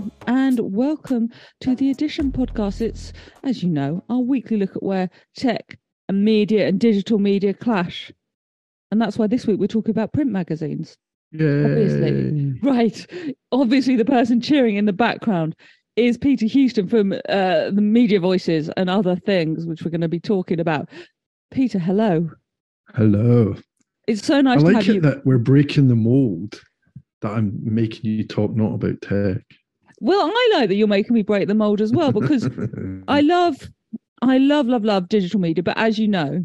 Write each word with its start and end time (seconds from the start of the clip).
Hello, 0.00 0.10
and 0.28 0.60
welcome 0.60 1.28
to 1.60 1.76
the 1.76 1.90
Addition 1.90 2.32
podcast. 2.32 2.80
It's, 2.80 3.12
as 3.42 3.62
you 3.62 3.68
know, 3.68 4.02
our 4.08 4.20
weekly 4.20 4.56
look 4.56 4.74
at 4.74 4.82
where 4.82 5.10
tech 5.36 5.78
and 6.08 6.24
media 6.24 6.66
and 6.66 6.80
digital 6.80 7.18
media 7.18 7.52
clash. 7.52 8.10
And 8.90 8.98
that's 8.98 9.18
why 9.18 9.26
this 9.26 9.46
week 9.46 9.60
we're 9.60 9.66
talking 9.66 9.90
about 9.90 10.14
print 10.14 10.30
magazines. 10.30 10.96
Yeah. 11.32 11.64
Obviously. 11.64 12.58
Right. 12.62 13.06
Obviously, 13.52 13.96
the 13.96 14.06
person 14.06 14.40
cheering 14.40 14.76
in 14.76 14.86
the 14.86 14.94
background 14.94 15.54
is 15.96 16.16
Peter 16.16 16.46
Houston 16.46 16.88
from 16.88 17.12
uh, 17.28 17.70
the 17.70 17.82
Media 17.82 18.20
Voices 18.20 18.70
and 18.78 18.88
other 18.88 19.16
things, 19.16 19.66
which 19.66 19.82
we're 19.82 19.90
going 19.90 20.00
to 20.00 20.08
be 20.08 20.20
talking 20.20 20.60
about. 20.60 20.88
Peter, 21.50 21.78
hello. 21.78 22.30
Hello. 22.94 23.54
It's 24.06 24.26
so 24.26 24.40
nice 24.40 24.60
I 24.60 24.66
to 24.68 24.72
like 24.72 24.88
it 24.88 24.94
you. 24.94 25.00
that 25.02 25.26
we're 25.26 25.36
breaking 25.36 25.88
the 25.88 25.96
mold 25.96 26.58
that 27.20 27.32
I'm 27.32 27.52
making 27.62 28.10
you 28.10 28.26
talk 28.26 28.56
not 28.56 28.72
about 28.72 29.02
tech. 29.02 29.42
Well, 30.00 30.30
I 30.32 30.50
like 30.54 30.68
that 30.68 30.76
you're 30.76 30.88
making 30.88 31.14
me 31.14 31.22
break 31.22 31.46
the 31.46 31.54
mold 31.54 31.80
as 31.80 31.92
well 31.92 32.10
because 32.10 32.48
I 33.06 33.20
love, 33.22 33.68
I 34.22 34.38
love, 34.38 34.66
love, 34.66 34.84
love 34.84 35.08
digital 35.08 35.40
media. 35.40 35.62
But 35.62 35.76
as 35.76 35.98
you 35.98 36.08
know, 36.08 36.44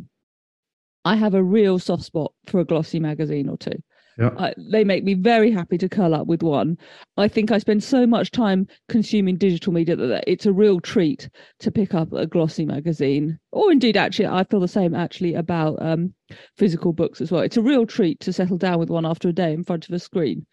I 1.05 1.15
have 1.15 1.33
a 1.33 1.43
real 1.43 1.79
soft 1.79 2.03
spot 2.03 2.33
for 2.47 2.59
a 2.59 2.65
glossy 2.65 2.99
magazine 2.99 3.47
or 3.47 3.57
two. 3.57 3.81
yeah. 4.17 4.31
I, 4.37 4.53
they 4.57 4.83
make 4.83 5.03
me 5.03 5.13
very 5.13 5.51
happy 5.51 5.77
to 5.77 5.87
curl 5.87 6.13
up 6.15 6.27
with 6.27 6.41
one. 6.43 6.77
I 7.15 7.27
think 7.27 7.51
I 7.51 7.59
spend 7.59 7.83
so 7.83 8.05
much 8.05 8.31
time 8.31 8.67
consuming 8.89 9.37
digital 9.37 9.71
media 9.71 9.95
that 9.95 10.23
it's 10.27 10.45
a 10.45 10.51
real 10.53 10.79
treat 10.81 11.29
to 11.59 11.71
pick 11.71 11.93
up 11.93 12.11
a 12.11 12.25
glossy 12.27 12.65
magazine. 12.65 13.39
Or 13.51 13.71
indeed, 13.71 13.95
actually, 13.95 14.27
I 14.27 14.43
feel 14.43 14.59
the 14.59 14.67
same 14.67 14.95
actually 14.95 15.33
about 15.35 15.81
um, 15.81 16.13
physical 16.57 16.91
books 16.91 17.21
as 17.21 17.31
well. 17.31 17.41
It's 17.41 17.57
a 17.57 17.61
real 17.61 17.85
treat 17.85 18.19
to 18.21 18.34
settle 18.34 18.57
down 18.57 18.79
with 18.79 18.90
one 18.90 19.05
after 19.05 19.29
a 19.29 19.34
day 19.34 19.53
in 19.53 19.63
front 19.63 19.87
of 19.87 19.93
a 19.93 19.99
screen. 19.99 20.45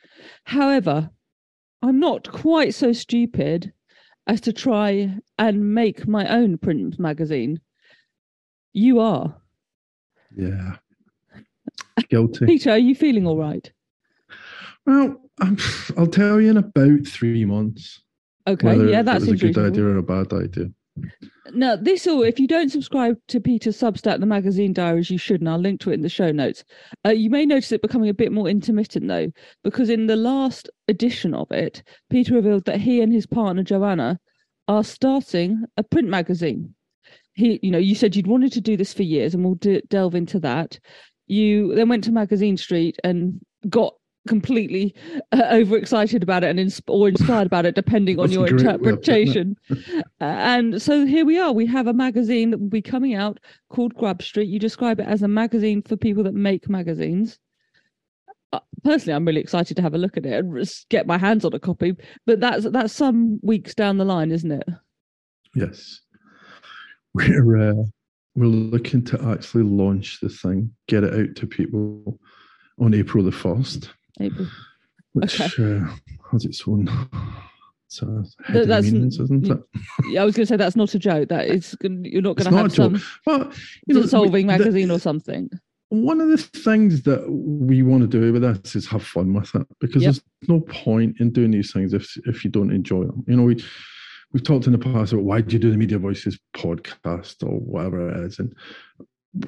However, 0.44 1.10
I'm 1.82 1.98
not 1.98 2.30
quite 2.30 2.74
so 2.74 2.92
stupid 2.92 3.72
as 4.26 4.40
to 4.42 4.52
try 4.52 5.14
and 5.38 5.74
make 5.74 6.06
my 6.06 6.28
own 6.28 6.58
print 6.58 6.98
magazine. 6.98 7.60
You 8.72 9.00
are. 9.00 9.34
yeah. 10.36 10.76
Guilty. 12.08 12.46
Peter, 12.46 12.70
are 12.70 12.78
you 12.78 12.94
feeling 12.94 13.26
all 13.26 13.36
right? 13.36 13.70
Well, 14.86 15.20
I'm, 15.40 15.58
I'll 15.96 16.06
tell 16.06 16.40
you 16.40 16.50
in 16.50 16.56
about 16.56 17.06
three 17.06 17.44
months. 17.44 18.00
Okay, 18.46 18.90
yeah, 18.90 19.02
that's 19.02 19.26
a 19.26 19.36
good 19.36 19.58
idea 19.58 19.84
or 19.84 19.98
a 19.98 20.02
bad 20.02 20.32
idea. 20.32 20.70
Now, 21.54 21.76
this 21.76 22.06
all, 22.06 22.22
if 22.22 22.38
you 22.38 22.46
don't 22.46 22.70
subscribe 22.70 23.16
to 23.28 23.40
Peter's 23.40 23.78
Substack, 23.78 24.20
the 24.20 24.26
magazine 24.26 24.72
diaries, 24.72 25.10
you 25.10 25.18
should, 25.18 25.40
and 25.40 25.48
I'll 25.48 25.58
link 25.58 25.80
to 25.80 25.90
it 25.90 25.94
in 25.94 26.02
the 26.02 26.08
show 26.08 26.30
notes. 26.30 26.64
Uh, 27.04 27.10
you 27.10 27.30
may 27.30 27.44
notice 27.44 27.72
it 27.72 27.82
becoming 27.82 28.08
a 28.08 28.14
bit 28.14 28.32
more 28.32 28.48
intermittent, 28.48 29.08
though, 29.08 29.30
because 29.64 29.90
in 29.90 30.06
the 30.06 30.16
last 30.16 30.70
edition 30.88 31.34
of 31.34 31.50
it, 31.50 31.82
Peter 32.10 32.34
revealed 32.34 32.64
that 32.66 32.80
he 32.80 33.00
and 33.00 33.12
his 33.12 33.26
partner, 33.26 33.62
Joanna, 33.62 34.18
are 34.68 34.84
starting 34.84 35.64
a 35.76 35.82
print 35.82 36.08
magazine. 36.08 36.74
He, 37.34 37.58
you 37.62 37.70
know, 37.70 37.78
you 37.78 37.94
said 37.94 38.14
you'd 38.14 38.26
wanted 38.26 38.52
to 38.52 38.60
do 38.60 38.76
this 38.76 38.92
for 38.92 39.02
years, 39.02 39.34
and 39.34 39.44
we'll 39.44 39.56
de- 39.56 39.82
delve 39.88 40.14
into 40.14 40.38
that. 40.40 40.78
You 41.26 41.74
then 41.74 41.88
went 41.88 42.04
to 42.04 42.12
Magazine 42.12 42.56
Street 42.56 42.98
and 43.04 43.40
got 43.68 43.94
completely 44.28 44.94
uh, 45.32 45.42
overexcited 45.50 46.22
about 46.22 46.44
it 46.44 46.50
and 46.50 46.60
ins- 46.60 46.80
or 46.86 47.08
inspired 47.08 47.46
about 47.46 47.66
it, 47.66 47.74
depending 47.74 48.18
on 48.18 48.30
your 48.30 48.46
great 48.46 48.62
way 48.62 48.74
of 48.74 48.80
putting 48.82 48.98
it. 48.98 48.98
interpretation. 48.98 49.56
Uh, 50.20 50.24
and 50.24 50.80
so 50.80 51.04
here 51.04 51.24
we 51.24 51.36
are. 51.36 51.52
We 51.52 51.66
have 51.66 51.88
a 51.88 51.92
magazine 51.92 52.50
that 52.50 52.58
will 52.58 52.68
be 52.68 52.80
coming 52.80 53.14
out 53.14 53.40
called 53.70 53.92
Grub 53.94 54.22
Street. 54.22 54.48
You 54.48 54.60
describe 54.60 55.00
it 55.00 55.06
as 55.08 55.22
a 55.22 55.28
magazine 55.28 55.82
for 55.82 55.96
people 55.96 56.22
that 56.22 56.34
make 56.34 56.68
magazines. 56.68 57.40
Uh, 58.52 58.60
personally, 58.84 59.14
I'm 59.16 59.24
really 59.24 59.40
excited 59.40 59.76
to 59.76 59.82
have 59.82 59.94
a 59.94 59.98
look 59.98 60.16
at 60.16 60.24
it 60.24 60.32
and 60.44 60.70
get 60.90 61.08
my 61.08 61.18
hands 61.18 61.44
on 61.44 61.54
a 61.54 61.58
copy. 61.58 61.96
But 62.24 62.38
that's 62.38 62.70
that's 62.70 62.92
some 62.92 63.40
weeks 63.42 63.74
down 63.74 63.98
the 63.98 64.04
line, 64.04 64.30
isn't 64.30 64.52
it? 64.52 64.68
Yes. 65.56 66.00
We're 67.14 67.70
uh, 67.70 67.84
we're 68.36 68.46
looking 68.46 69.04
to 69.06 69.20
actually 69.28 69.64
launch 69.64 70.20
the 70.20 70.28
thing, 70.28 70.72
get 70.86 71.02
it 71.02 71.14
out 71.14 71.34
to 71.36 71.46
people 71.46 72.18
on 72.78 72.94
April 72.94 73.24
the 73.24 73.32
first, 73.32 73.90
April. 74.20 74.46
which 75.12 75.40
Okay. 75.40 75.76
uh, 75.78 75.94
has 76.30 76.44
its 76.44 76.62
own 76.66 76.88
so 77.88 78.24
heady 78.44 78.64
that's- 78.66 78.90
meanings, 78.90 79.18
isn't 79.20 79.46
it? 79.50 79.58
Yeah, 80.10 80.22
I 80.22 80.24
was 80.24 80.34
going 80.34 80.46
to 80.46 80.48
say 80.48 80.56
that's 80.56 80.76
not 80.76 80.94
a 80.94 80.98
joke. 80.98 81.28
That 81.28 81.46
is 81.48 81.76
you're 81.82 82.22
not 82.22 82.36
going 82.36 82.50
to 82.50 82.56
have 82.56 82.66
a 82.66 82.70
some 82.70 83.02
Well, 83.26 83.52
you 83.86 83.94
know, 83.94 84.02
dissolving 84.02 84.32
we- 84.46 84.52
the- 84.52 84.58
magazine 84.58 84.90
or 84.90 84.98
something. 84.98 85.50
one 85.90 86.22
of 86.22 86.28
the 86.30 86.38
things 86.38 87.02
that 87.02 87.30
we 87.30 87.82
want 87.82 88.00
to 88.02 88.06
do 88.08 88.32
with 88.32 88.40
this 88.42 88.74
is 88.76 88.86
have 88.86 89.04
fun 89.04 89.34
with 89.34 89.54
it 89.54 89.66
because 89.78 90.02
Yep. 90.02 90.14
there's 90.14 90.48
no 90.48 90.60
point 90.60 91.20
in 91.20 91.30
doing 91.30 91.50
these 91.50 91.70
things 91.72 91.92
if 91.92 92.16
if 92.26 92.44
you 92.44 92.50
don't 92.50 92.70
enjoy 92.72 93.04
them. 93.04 93.22
You 93.28 93.36
know, 93.36 93.42
we 93.42 93.62
we've 94.32 94.42
talked 94.42 94.66
in 94.66 94.72
the 94.72 94.78
past 94.78 95.12
about 95.12 95.24
why 95.24 95.42
do 95.42 95.52
you 95.52 95.58
do 95.58 95.70
the 95.70 95.76
Media 95.76 95.98
Voices 95.98 96.38
podcast 96.56 97.42
or 97.46 97.60
whatever 97.60 98.08
it 98.10 98.16
is, 98.26 98.38
and 98.38 98.54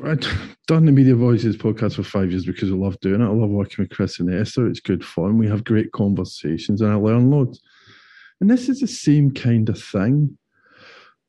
I've 0.02 0.56
done 0.66 0.86
the 0.86 0.92
Media 0.92 1.14
Voices 1.14 1.58
podcast 1.58 1.96
for 1.96 2.02
five 2.02 2.30
years 2.30 2.46
because 2.46 2.70
I 2.70 2.74
love 2.74 2.98
doing 3.00 3.20
it. 3.20 3.26
I 3.26 3.28
love 3.28 3.50
working 3.50 3.82
with 3.82 3.90
Chris 3.90 4.18
and 4.18 4.32
Esther. 4.32 4.66
It's 4.66 4.80
good 4.80 5.04
fun. 5.04 5.36
We 5.36 5.46
have 5.48 5.64
great 5.64 5.92
conversations, 5.92 6.80
and 6.80 6.90
I 6.90 6.94
learn 6.94 7.30
loads. 7.30 7.60
And 8.40 8.50
this 8.50 8.70
is 8.70 8.80
the 8.80 8.86
same 8.86 9.30
kind 9.30 9.68
of 9.68 9.82
thing. 9.82 10.38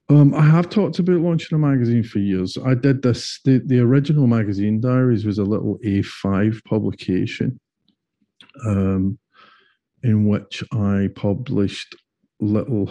Um, 0.07 0.33
I 0.33 0.43
have 0.43 0.69
talked 0.69 0.99
about 0.99 1.19
launching 1.19 1.55
a 1.55 1.59
magazine 1.59 2.03
for 2.03 2.19
years. 2.19 2.57
I 2.63 2.75
did 2.75 3.01
this. 3.01 3.39
The, 3.43 3.61
the 3.65 3.79
original 3.79 4.27
magazine 4.27 4.79
diaries 4.79 5.25
was 5.25 5.37
a 5.37 5.43
little 5.43 5.77
A5 5.83 6.63
publication, 6.63 7.59
um, 8.65 9.19
in 10.03 10.27
which 10.27 10.63
I 10.71 11.09
published 11.15 11.93
little, 12.39 12.89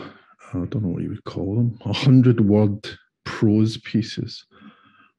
I 0.53 0.59
don't 0.67 0.83
know 0.83 0.89
what 0.89 1.03
you 1.03 1.09
would 1.11 1.25
call 1.25 1.57
them, 1.57 1.79
a 1.87 1.93
hundred 1.93 2.41
word 2.43 2.87
prose 3.25 3.79
pieces 3.79 4.45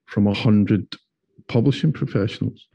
from 0.06 0.28
a 0.28 0.34
hundred 0.34 0.96
publishing 1.48 1.94
professionals, 1.94 2.68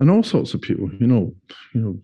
and 0.00 0.10
all 0.10 0.22
sorts 0.22 0.54
of 0.54 0.60
people. 0.62 0.90
You 1.00 1.06
know, 1.06 1.34
you 1.74 1.80
know, 1.80 2.00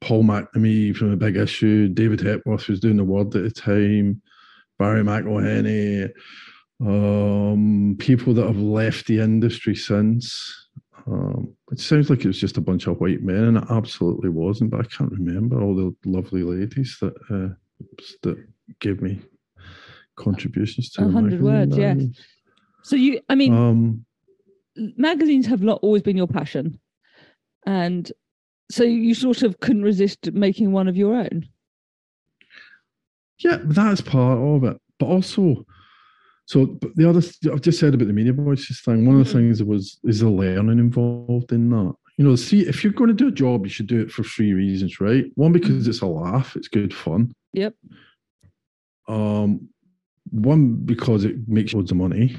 Paul 0.00 0.24
McNamee 0.24 0.96
from 0.96 1.12
a 1.12 1.16
big 1.16 1.36
issue, 1.36 1.88
David 1.88 2.20
Hepworth 2.20 2.68
was 2.68 2.80
doing 2.80 2.96
the 2.96 3.04
word 3.04 3.34
at 3.34 3.42
the 3.42 3.50
time. 3.50 4.22
Barry 4.78 5.02
McIlheney, 5.02 6.10
um, 6.80 7.96
people 7.98 8.32
that 8.32 8.46
have 8.46 8.56
left 8.56 9.06
the 9.06 9.20
industry 9.20 9.76
since. 9.76 10.68
Um, 11.06 11.54
it 11.70 11.80
sounds 11.80 12.08
like 12.08 12.24
it 12.24 12.28
was 12.28 12.40
just 12.40 12.56
a 12.56 12.62
bunch 12.62 12.86
of 12.86 12.98
white 12.98 13.22
men, 13.22 13.44
and 13.44 13.56
it 13.58 13.64
absolutely 13.70 14.30
wasn't. 14.30 14.70
But 14.70 14.80
I 14.80 14.84
can't 14.84 15.12
remember 15.12 15.62
all 15.62 15.74
the 15.74 15.94
lovely 16.04 16.42
ladies 16.42 16.96
that 17.00 17.14
uh, 17.30 17.54
that 18.22 18.42
gave 18.80 19.02
me 19.02 19.20
contributions 20.16 20.90
to 20.92 21.04
A 21.04 21.10
hundred 21.10 21.42
words, 21.42 21.76
yes. 21.76 22.02
So 22.82 22.96
you, 22.96 23.20
I 23.28 23.34
mean, 23.34 23.52
Um, 23.54 24.04
magazines 24.96 25.46
have 25.46 25.62
not 25.62 25.80
always 25.82 26.02
been 26.02 26.16
your 26.16 26.26
passion, 26.26 26.78
and 27.66 28.10
so 28.70 28.84
you 28.84 29.14
sort 29.14 29.42
of 29.42 29.60
couldn't 29.60 29.82
resist 29.82 30.32
making 30.32 30.72
one 30.72 30.88
of 30.88 30.96
your 30.96 31.14
own. 31.14 31.48
Yeah, 33.38 33.58
that's 33.64 34.00
part 34.00 34.38
of 34.38 34.64
it. 34.64 34.80
But 34.98 35.06
also, 35.06 35.64
so 36.46 36.66
but 36.66 36.94
the 36.96 37.08
other 37.08 37.22
I've 37.52 37.62
just 37.62 37.78
said 37.80 37.94
about 37.94 38.06
the 38.06 38.12
media 38.12 38.32
voices 38.32 38.80
thing. 38.80 39.06
One 39.06 39.18
of 39.20 39.26
the 39.26 39.30
Mhm. 39.30 39.34
things 39.40 39.62
was 39.62 39.98
is 40.04 40.20
the 40.20 40.30
learning 40.30 40.78
involved 40.78 41.52
in 41.52 41.70
that. 41.70 41.94
You 42.18 42.24
know, 42.26 42.36
see, 42.36 42.66
if 42.66 42.84
you're 42.84 42.92
going 42.92 43.08
to 43.08 43.14
do 43.14 43.28
a 43.28 43.32
job, 43.32 43.64
you 43.64 43.70
should 43.70 43.86
do 43.86 44.00
it 44.00 44.10
for 44.10 44.22
three 44.22 44.52
reasons, 44.52 45.00
right? 45.00 45.24
One 45.36 45.52
because 45.52 45.88
it's 45.88 46.02
a 46.02 46.06
laugh, 46.06 46.54
it's 46.54 46.68
good 46.68 46.92
fun. 46.92 47.32
Yep. 47.54 47.74
Um, 49.08 49.68
one 50.30 50.74
because 50.84 51.24
it 51.24 51.48
makes 51.48 51.72
loads 51.72 51.90
of 51.90 51.96
money, 51.96 52.36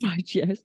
Right. 0.02 0.34
Yes. 0.34 0.58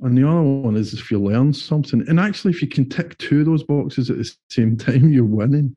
and 0.00 0.18
the 0.18 0.28
other 0.28 0.42
one 0.42 0.76
is 0.76 0.92
if 0.94 1.10
you 1.10 1.20
learn 1.22 1.52
something. 1.52 2.04
And 2.08 2.18
actually, 2.18 2.52
if 2.52 2.60
you 2.62 2.68
can 2.68 2.88
tick 2.88 3.16
two 3.18 3.40
of 3.40 3.46
those 3.46 3.62
boxes 3.64 4.10
at 4.10 4.16
the 4.18 4.30
same 4.50 4.76
time, 4.86 5.12
you're 5.12 5.24
winning. 5.24 5.76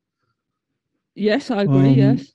Yes, 1.14 1.50
I 1.50 1.62
agree. 1.62 1.90
Um, 1.90 1.94
yes. 1.94 2.32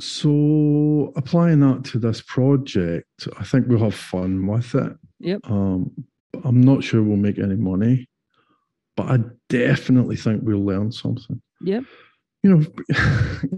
So 0.00 1.12
applying 1.16 1.60
that 1.60 1.84
to 1.86 1.98
this 1.98 2.22
project, 2.22 3.28
I 3.38 3.44
think 3.44 3.66
we'll 3.68 3.78
have 3.80 3.94
fun 3.94 4.46
with 4.46 4.74
it. 4.74 4.92
Yep. 5.20 5.40
Um, 5.44 5.90
I'm 6.44 6.60
not 6.60 6.82
sure 6.82 7.02
we'll 7.02 7.16
make 7.16 7.38
any 7.38 7.56
money, 7.56 8.08
but 8.96 9.10
I 9.10 9.18
definitely 9.48 10.16
think 10.16 10.42
we'll 10.42 10.64
learn 10.64 10.90
something. 10.92 11.40
Yep. 11.62 11.84
You 12.42 12.56
know, 12.56 12.66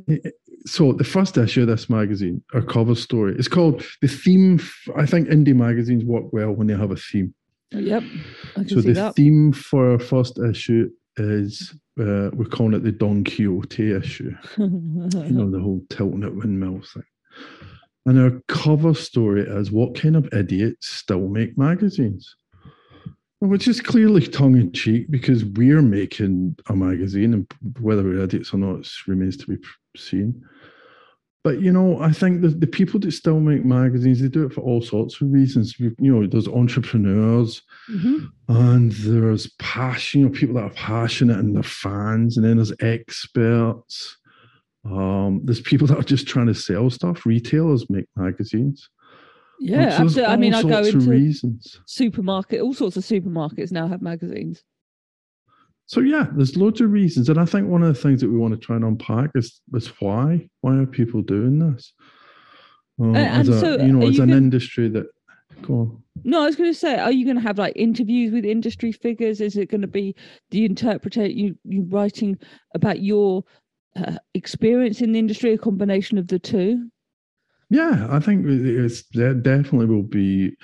so 0.67 0.93
the 0.93 1.05
first 1.05 1.37
issue 1.37 1.63
of 1.63 1.69
this 1.69 1.91
magazine, 1.91 2.43
our 2.55 2.63
cover 2.63 2.95
story, 2.95 3.35
it's 3.39 3.49
called 3.49 3.85
the 4.01 4.09
theme. 4.09 4.61
I 4.97 5.07
think 5.07 5.29
indie 5.29 5.55
magazines 5.55 6.05
work 6.05 6.33
well 6.33 6.53
when 6.53 6.67
they 6.67 6.77
have 6.77 6.91
a 6.91 6.97
theme. 6.97 7.35
Yep. 7.73 8.03
So 8.69 8.81
the 8.81 8.93
that. 8.93 9.17
theme 9.17 9.53
for 9.53 9.93
our 9.93 9.99
first 9.99 10.39
issue 10.39 10.91
is 11.17 11.75
uh, 11.99 12.31
we're 12.33 12.45
calling 12.45 12.75
it 12.75 12.85
the 12.85 12.93
Don 12.93 13.25
Quixote 13.25 13.93
issue 13.93 14.35
you 14.59 15.31
know, 15.31 15.51
the 15.51 15.61
whole 15.61 15.83
tilting 15.91 16.25
at 16.25 16.35
windmills 16.35 16.93
thing. 16.93 17.03
And 18.05 18.19
our 18.19 18.41
cover 18.49 18.95
story 18.95 19.43
is 19.43 19.71
what 19.71 19.95
kind 19.95 20.17
of 20.17 20.29
idiots 20.33 20.89
still 20.89 21.29
make 21.29 21.57
magazines? 21.57 22.35
Which 23.45 23.67
is 23.67 23.81
clearly 23.81 24.25
tongue 24.25 24.57
in 24.57 24.71
cheek 24.73 25.11
because 25.11 25.45
we're 25.45 25.83
making 25.83 26.55
a 26.69 26.77
magazine, 26.77 27.35
and 27.35 27.47
whether 27.81 28.05
we're 28.05 28.23
idiots 28.23 28.55
or 28.55 28.59
not 28.59 28.81
it 28.81 28.89
remains 29.09 29.37
to 29.39 29.47
be 29.49 29.57
seen. 29.97 30.45
but 31.45 31.61
you 31.61 31.73
know, 31.73 31.99
I 32.01 32.13
think 32.13 32.41
the, 32.43 32.51
the 32.51 32.69
people 32.69 33.01
that 33.01 33.11
still 33.11 33.41
make 33.41 33.65
magazines, 33.65 34.21
they 34.21 34.29
do 34.29 34.47
it 34.47 34.53
for 34.53 34.61
all 34.61 34.81
sorts 34.81 35.21
of 35.21 35.33
reasons. 35.33 35.75
You 35.81 35.93
know, 35.99 36.25
there's 36.25 36.47
entrepreneurs 36.47 37.63
Mhm. 37.91 38.29
and 38.47 38.93
there's 38.93 39.49
passion, 39.59 40.21
you 40.21 40.27
know, 40.29 40.33
people 40.33 40.55
that 40.55 40.63
are 40.71 40.71
passionate 40.71 41.39
and 41.41 41.57
they're 41.57 41.65
fans, 41.65 42.37
and 42.37 42.47
then 42.47 42.59
there's 42.59 42.73
experts. 42.81 44.19
Um, 44.85 45.41
there's 45.45 45.61
people 45.61 45.89
that 45.89 45.99
are 45.99 46.05
just 46.15 46.29
trying 46.29 46.47
to 46.47 46.55
sell 46.55 46.89
stuff. 46.91 47.27
Retailers 47.27 47.91
make 47.91 48.07
magazines. 48.15 48.89
Yeah, 49.61 49.97
absolutely. 50.01 50.25
I 50.25 50.37
mean, 50.37 50.55
I 50.55 50.63
go 50.63 50.79
into 50.79 50.99
reasons. 51.01 51.81
supermarket. 51.87 52.61
All 52.61 52.75
sorts 52.75 52.97
of 52.97 53.05
supermarkets 53.05 53.71
now 53.71 53.87
have 53.87 54.03
magazines. 54.03 54.65
So 55.87 56.01
yeah, 56.01 56.27
there's 56.35 56.57
loads 56.57 56.81
of 56.81 56.91
reasons, 56.91 57.29
and 57.29 57.39
I 57.39 57.45
think 57.45 57.69
one 57.69 57.83
of 57.83 57.95
the 57.95 58.01
things 58.01 58.21
that 58.21 58.31
we 58.31 58.39
want 58.39 58.55
to 58.55 58.59
try 58.61 58.77
and 58.77 58.85
unpack 58.85 59.31
is 59.35 59.61
is 59.75 59.89
why 60.01 60.49
why 60.61 60.77
are 60.77 60.87
people 60.87 61.23
doing 61.23 61.59
this? 61.59 61.93
Um, 63.01 63.15
and 63.15 63.41
as 63.41 63.49
a, 63.49 63.61
so 63.61 63.79
you 63.79 63.93
know, 63.93 64.07
as 64.07 64.17
you 64.17 64.23
an 64.23 64.31
gonna- 64.31 64.39
industry 64.39 64.89
that 64.89 65.07
go 65.63 65.75
on. 65.75 66.03
No, 66.25 66.43
I 66.43 66.47
was 66.47 66.57
going 66.57 66.73
to 66.73 66.79
say, 66.79 66.99
are 66.99 67.11
you 67.11 67.25
going 67.25 67.37
to 67.37 67.43
have 67.43 67.59
like 67.59 67.73
interviews 67.75 68.33
with 68.33 68.45
industry 68.45 68.93
figures? 68.93 69.41
Is 69.41 69.57
it 69.57 69.71
going 69.71 69.81
to 69.81 69.87
be 69.87 70.15
the 70.51 70.65
interpreter 70.65 71.27
you 71.27 71.57
you 71.65 71.83
writing 71.89 72.39
about 72.75 73.01
your 73.01 73.45
uh, 73.97 74.17
experience 74.35 75.01
in 75.01 75.13
the 75.13 75.19
industry, 75.19 75.53
a 75.53 75.59
combination 75.59 76.19
of 76.19 76.29
the 76.29 76.39
two? 76.39 76.91
Yeah, 77.73 78.07
I 78.11 78.21
think 78.21 78.45
it's 78.47 79.03
there 79.15 79.33
definitely 79.33 79.87
will 79.87 80.03
be. 80.03 80.55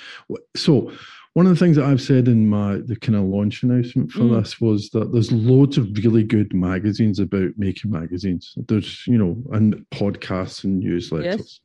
So, 0.55 0.93
one 1.33 1.47
of 1.47 1.51
the 1.51 1.59
things 1.59 1.77
that 1.77 1.87
I've 1.87 2.03
said 2.03 2.29
in 2.29 2.47
my 2.49 2.81
the 2.85 2.97
kind 2.97 3.17
of 3.17 3.25
launch 3.25 3.63
announcement 3.63 4.11
for 4.11 4.21
Mm. 4.25 4.39
this 4.43 4.61
was 4.61 4.91
that 4.91 5.11
there's 5.11 5.33
loads 5.33 5.79
of 5.79 5.89
really 5.97 6.23
good 6.23 6.53
magazines 6.53 7.19
about 7.19 7.53
making 7.57 7.91
magazines. 7.91 8.53
There's 8.69 9.07
you 9.07 9.17
know 9.17 9.43
and 9.53 9.87
podcasts 9.91 10.65
and 10.65 10.83
newsletters. 10.83 11.39
Yes. 11.39 11.61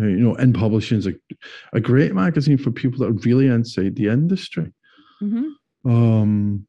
Uh, 0.00 0.06
you 0.06 0.20
know, 0.20 0.34
in 0.36 0.54
publishing 0.54 0.96
is 0.96 1.06
a, 1.06 1.12
a 1.74 1.80
great 1.80 2.14
magazine 2.14 2.56
for 2.56 2.70
people 2.70 2.98
that 3.00 3.10
are 3.10 3.26
really 3.26 3.48
inside 3.48 3.94
the 3.96 4.08
industry. 4.08 4.72
hmm 5.20 5.48
Um, 5.84 6.66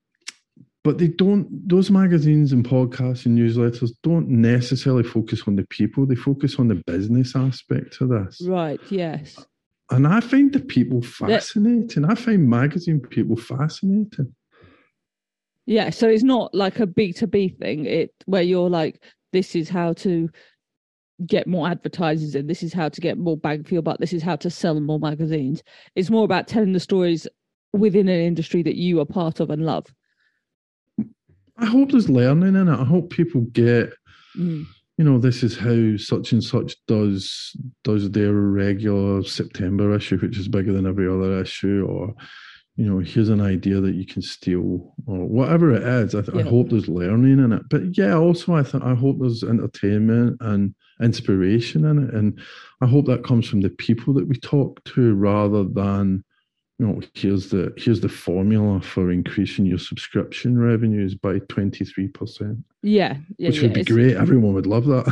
but 0.83 0.97
they 0.97 1.07
don't, 1.07 1.47
those 1.67 1.89
magazines 1.89 2.51
and 2.51 2.67
podcasts 2.67 3.25
and 3.25 3.37
newsletters 3.37 3.91
don't 4.03 4.27
necessarily 4.27 5.03
focus 5.03 5.43
on 5.47 5.55
the 5.55 5.65
people, 5.69 6.05
they 6.05 6.15
focus 6.15 6.59
on 6.59 6.67
the 6.67 6.75
business 6.75 7.35
aspect 7.35 8.01
of 8.01 8.09
this. 8.09 8.41
Right. 8.45 8.79
Yes. 8.89 9.37
And 9.91 10.07
I 10.07 10.19
find 10.19 10.51
the 10.51 10.59
people 10.59 11.01
fascinating. 11.01 12.05
I 12.05 12.15
find 12.15 12.49
magazine 12.49 12.99
people 12.99 13.35
fascinating. 13.35 14.33
Yeah. 15.65 15.89
So 15.91 16.07
it's 16.07 16.23
not 16.23 16.53
like 16.53 16.79
a 16.79 16.87
B 16.87 17.13
two 17.13 17.27
B 17.27 17.49
thing. 17.49 17.85
It 17.85 18.13
where 18.25 18.41
you're 18.41 18.69
like, 18.69 19.01
this 19.31 19.55
is 19.55 19.69
how 19.69 19.93
to 19.93 20.29
get 21.25 21.47
more 21.47 21.67
advertisers 21.67 22.35
and 22.35 22.49
This 22.49 22.63
is 22.63 22.73
how 22.73 22.89
to 22.89 22.99
get 22.99 23.17
more 23.17 23.37
bang 23.37 23.63
for 23.63 23.73
your 23.73 23.83
buck. 23.83 23.99
This 23.99 24.13
is 24.13 24.23
how 24.23 24.35
to 24.37 24.49
sell 24.49 24.79
more 24.79 24.99
magazines. 24.99 25.63
It's 25.95 26.09
more 26.09 26.25
about 26.25 26.47
telling 26.47 26.73
the 26.73 26.79
stories 26.79 27.27
within 27.71 28.09
an 28.09 28.19
industry 28.19 28.63
that 28.63 28.75
you 28.75 28.99
are 28.99 29.05
part 29.05 29.39
of 29.39 29.49
and 29.49 29.65
love. 29.65 29.85
I 31.57 31.65
hope 31.65 31.91
there's 31.91 32.09
learning 32.09 32.55
in 32.55 32.67
it. 32.67 32.79
I 32.79 32.83
hope 32.83 33.09
people 33.09 33.41
get, 33.51 33.93
Mm. 34.37 34.65
you 34.97 35.05
know, 35.05 35.19
this 35.19 35.43
is 35.43 35.55
how 35.57 35.95
such 35.97 36.31
and 36.31 36.43
such 36.43 36.75
does 36.87 37.55
does 37.83 38.09
their 38.11 38.33
regular 38.33 39.23
September 39.23 39.93
issue, 39.95 40.17
which 40.17 40.37
is 40.39 40.47
bigger 40.47 40.73
than 40.73 40.87
every 40.87 41.07
other 41.07 41.39
issue, 41.39 41.85
or 41.87 42.15
you 42.75 42.85
know, 42.87 42.97
here's 42.97 43.29
an 43.29 43.39
idea 43.41 43.79
that 43.79 43.93
you 43.93 44.03
can 44.03 44.23
steal, 44.23 44.95
or 45.05 45.27
whatever 45.27 45.69
it 45.75 45.83
is. 45.83 46.15
I, 46.15 46.21
th- 46.21 46.35
I 46.35 46.41
hope 46.41 46.69
there's 46.69 46.87
learning 46.87 47.37
in 47.37 47.51
it. 47.53 47.61
But 47.69 47.95
yeah, 47.95 48.15
also 48.15 48.55
I 48.55 48.63
th- 48.63 48.83
I 48.83 48.95
hope 48.95 49.17
there's 49.19 49.43
entertainment 49.43 50.37
and 50.41 50.73
inspiration 50.99 51.85
in 51.85 52.05
it, 52.09 52.13
and 52.15 52.39
I 52.81 52.87
hope 52.87 53.05
that 53.05 53.23
comes 53.23 53.47
from 53.47 53.61
the 53.61 53.69
people 53.69 54.11
that 54.15 54.27
we 54.27 54.35
talk 54.37 54.83
to 54.85 55.13
rather 55.13 55.63
than. 55.63 56.23
Here's 57.13 57.49
the 57.49 57.73
here's 57.77 58.01
the 58.01 58.09
formula 58.09 58.81
for 58.81 59.11
increasing 59.11 59.65
your 59.65 59.77
subscription 59.77 60.57
revenues 60.59 61.15
by 61.15 61.39
twenty 61.49 61.85
three 61.85 62.07
percent 62.07 62.57
Yeah. 62.81 63.17
yeah 63.37 63.49
which 63.49 63.57
yeah, 63.57 63.63
would 63.63 63.73
be 63.73 63.83
great. 63.83 64.15
Everyone 64.17 64.53
would 64.53 64.67
love 64.67 64.85
that. 64.85 65.05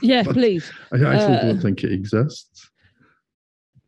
Yeah, 0.02 0.22
please. 0.22 0.70
I 0.92 0.96
actually 0.96 1.36
Uh, 1.38 1.42
don't 1.42 1.60
think 1.60 1.82
it 1.82 1.92
exists. 1.92 2.70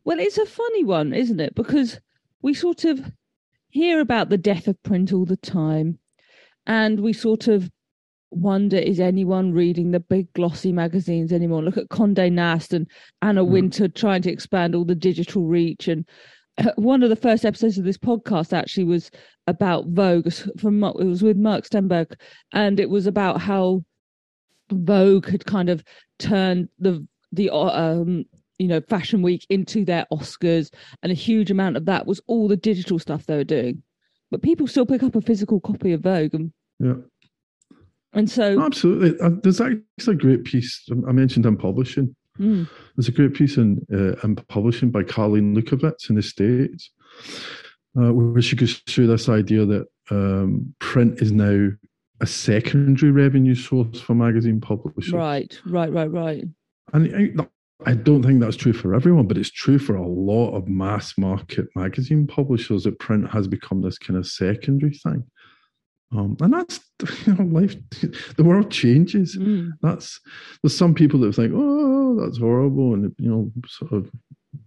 Well, 0.03 0.19
it's 0.19 0.37
a 0.37 0.45
funny 0.45 0.83
one, 0.83 1.13
isn't 1.13 1.39
it? 1.39 1.55
Because 1.55 1.99
we 2.41 2.53
sort 2.53 2.83
of 2.85 2.99
hear 3.69 4.01
about 4.01 4.29
the 4.29 4.37
death 4.37 4.67
of 4.67 4.81
print 4.83 5.13
all 5.13 5.25
the 5.25 5.37
time, 5.37 5.99
and 6.67 6.99
we 6.99 7.13
sort 7.13 7.47
of 7.47 7.69
wonder 8.33 8.77
is 8.77 8.99
anyone 8.99 9.51
reading 9.53 9.91
the 9.91 9.99
big 9.99 10.31
glossy 10.33 10.71
magazines 10.71 11.31
anymore? 11.31 11.61
Look 11.63 11.77
at 11.77 11.89
Condé 11.89 12.31
Nast 12.31 12.73
and 12.73 12.87
Anna 13.21 13.43
Mm. 13.45 13.49
Wintour 13.49 13.87
trying 13.89 14.21
to 14.23 14.31
expand 14.31 14.73
all 14.75 14.85
the 14.85 14.95
digital 14.95 15.45
reach. 15.47 15.87
And 15.87 16.05
one 16.75 17.03
of 17.03 17.09
the 17.09 17.15
first 17.15 17.45
episodes 17.45 17.77
of 17.77 17.85
this 17.85 17.97
podcast 17.97 18.53
actually 18.53 18.83
was 18.83 19.11
about 19.47 19.87
Vogue. 19.87 20.31
From 20.59 20.83
it 20.83 20.95
was 20.95 21.23
with 21.23 21.37
Mark 21.37 21.65
Stenberg, 21.65 22.13
and 22.53 22.79
it 22.79 22.89
was 22.89 23.07
about 23.07 23.41
how 23.41 23.83
Vogue 24.71 25.27
had 25.27 25.45
kind 25.45 25.69
of 25.69 25.83
turned 26.19 26.69
the 26.79 27.05
the 27.31 27.49
um 27.49 28.25
you 28.59 28.67
know 28.67 28.81
fashion 28.81 29.21
week 29.21 29.45
into 29.49 29.83
their 29.83 30.05
oscars 30.11 30.71
and 31.01 31.11
a 31.11 31.15
huge 31.15 31.49
amount 31.49 31.77
of 31.77 31.85
that 31.85 32.05
was 32.05 32.21
all 32.27 32.47
the 32.47 32.57
digital 32.57 32.99
stuff 32.99 33.25
they 33.25 33.35
were 33.35 33.43
doing 33.43 33.81
but 34.29 34.43
people 34.43 34.67
still 34.67 34.85
pick 34.85 35.01
up 35.01 35.15
a 35.15 35.21
physical 35.21 35.59
copy 35.59 35.93
of 35.93 36.01
vogue 36.01 36.33
and, 36.33 36.53
Yeah, 36.79 36.95
and 38.13 38.29
so 38.29 38.61
absolutely. 38.61 39.17
There's 39.41 39.61
actually 39.61 40.13
a 40.13 40.13
great 40.13 40.43
piece 40.43 40.87
I 41.07 41.11
mentioned 41.11 41.45
in 41.45 41.57
publishing. 41.57 42.15
Mm, 42.41 42.67
There's 42.95 43.07
a 43.07 43.11
great 43.11 43.33
piece 43.33 43.57
in 43.57 43.85
uh, 43.93 44.15
in 44.23 44.35
publishing 44.35 44.89
by 44.89 45.03
Karlene 45.03 45.55
Lukovitz 45.55 46.09
in 46.09 46.15
the 46.15 46.23
States, 46.23 46.89
uh, 47.97 48.11
where 48.13 48.41
she 48.41 48.55
goes 48.55 48.81
through 48.89 49.07
this 49.07 49.29
idea 49.29 49.65
that 49.65 49.87
um, 50.09 50.73
print 50.79 51.21
is 51.21 51.31
now 51.31 51.69
a 52.19 52.25
secondary 52.27 53.11
revenue 53.11 53.55
source 53.55 53.99
for 53.99 54.13
magazine 54.15 54.59
publishers. 54.61 55.13
right 55.13 55.59
right 55.65 55.91
right 55.91 56.11
right 56.11 56.43
And 56.93 57.35
I, 57.39 57.47
I 57.91 57.93
don't 57.95 58.21
think 58.23 58.39
that's 58.41 58.57
true 58.57 58.73
for 58.73 58.93
everyone, 58.93 59.27
but 59.27 59.37
it's 59.37 59.49
true 59.49 59.79
for 59.79 59.95
a 59.95 60.07
lot 60.07 60.55
of 60.55 60.67
mass 60.67 61.17
market 61.17 61.67
magazine 61.75 62.27
publishers 62.27 62.83
that 62.83 62.99
print 62.99 63.29
has 63.31 63.47
become 63.47 63.81
this 63.81 63.97
kind 63.97 64.17
of 64.19 64.27
secondary 64.27 64.93
thing. 64.93 65.23
Um, 66.13 66.35
and 66.41 66.53
that's 66.53 66.79
you 67.25 67.33
know, 67.33 67.43
life. 67.45 67.75
The 68.35 68.43
world 68.43 68.69
changes. 68.69 69.37
Mm, 69.37 69.71
That's 69.81 70.19
there's 70.61 70.77
some 70.77 70.93
people 70.93 71.21
that 71.21 71.33
think, 71.33 71.53
oh, 71.55 72.00
that's 72.15 72.39
horrible, 72.39 72.93
and 72.93 73.13
you 73.17 73.29
know, 73.29 73.51
sort 73.67 73.91
of 73.91 74.11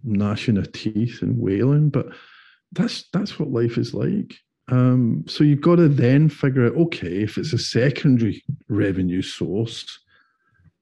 gnashing 0.03 0.55
their 0.55 0.65
teeth 0.65 1.21
and 1.21 1.37
wailing. 1.37 1.89
But 1.89 2.07
that's 2.71 3.05
that's 3.13 3.39
what 3.39 3.51
life 3.51 3.77
is 3.77 3.93
like. 3.93 4.35
Um, 4.67 5.23
so 5.27 5.43
you've 5.43 5.61
got 5.61 5.75
to 5.75 5.87
then 5.87 6.27
figure 6.27 6.65
out, 6.65 6.75
okay, 6.75 7.21
if 7.21 7.37
it's 7.37 7.53
a 7.53 7.57
secondary 7.57 8.43
revenue 8.67 9.21
source, 9.21 9.99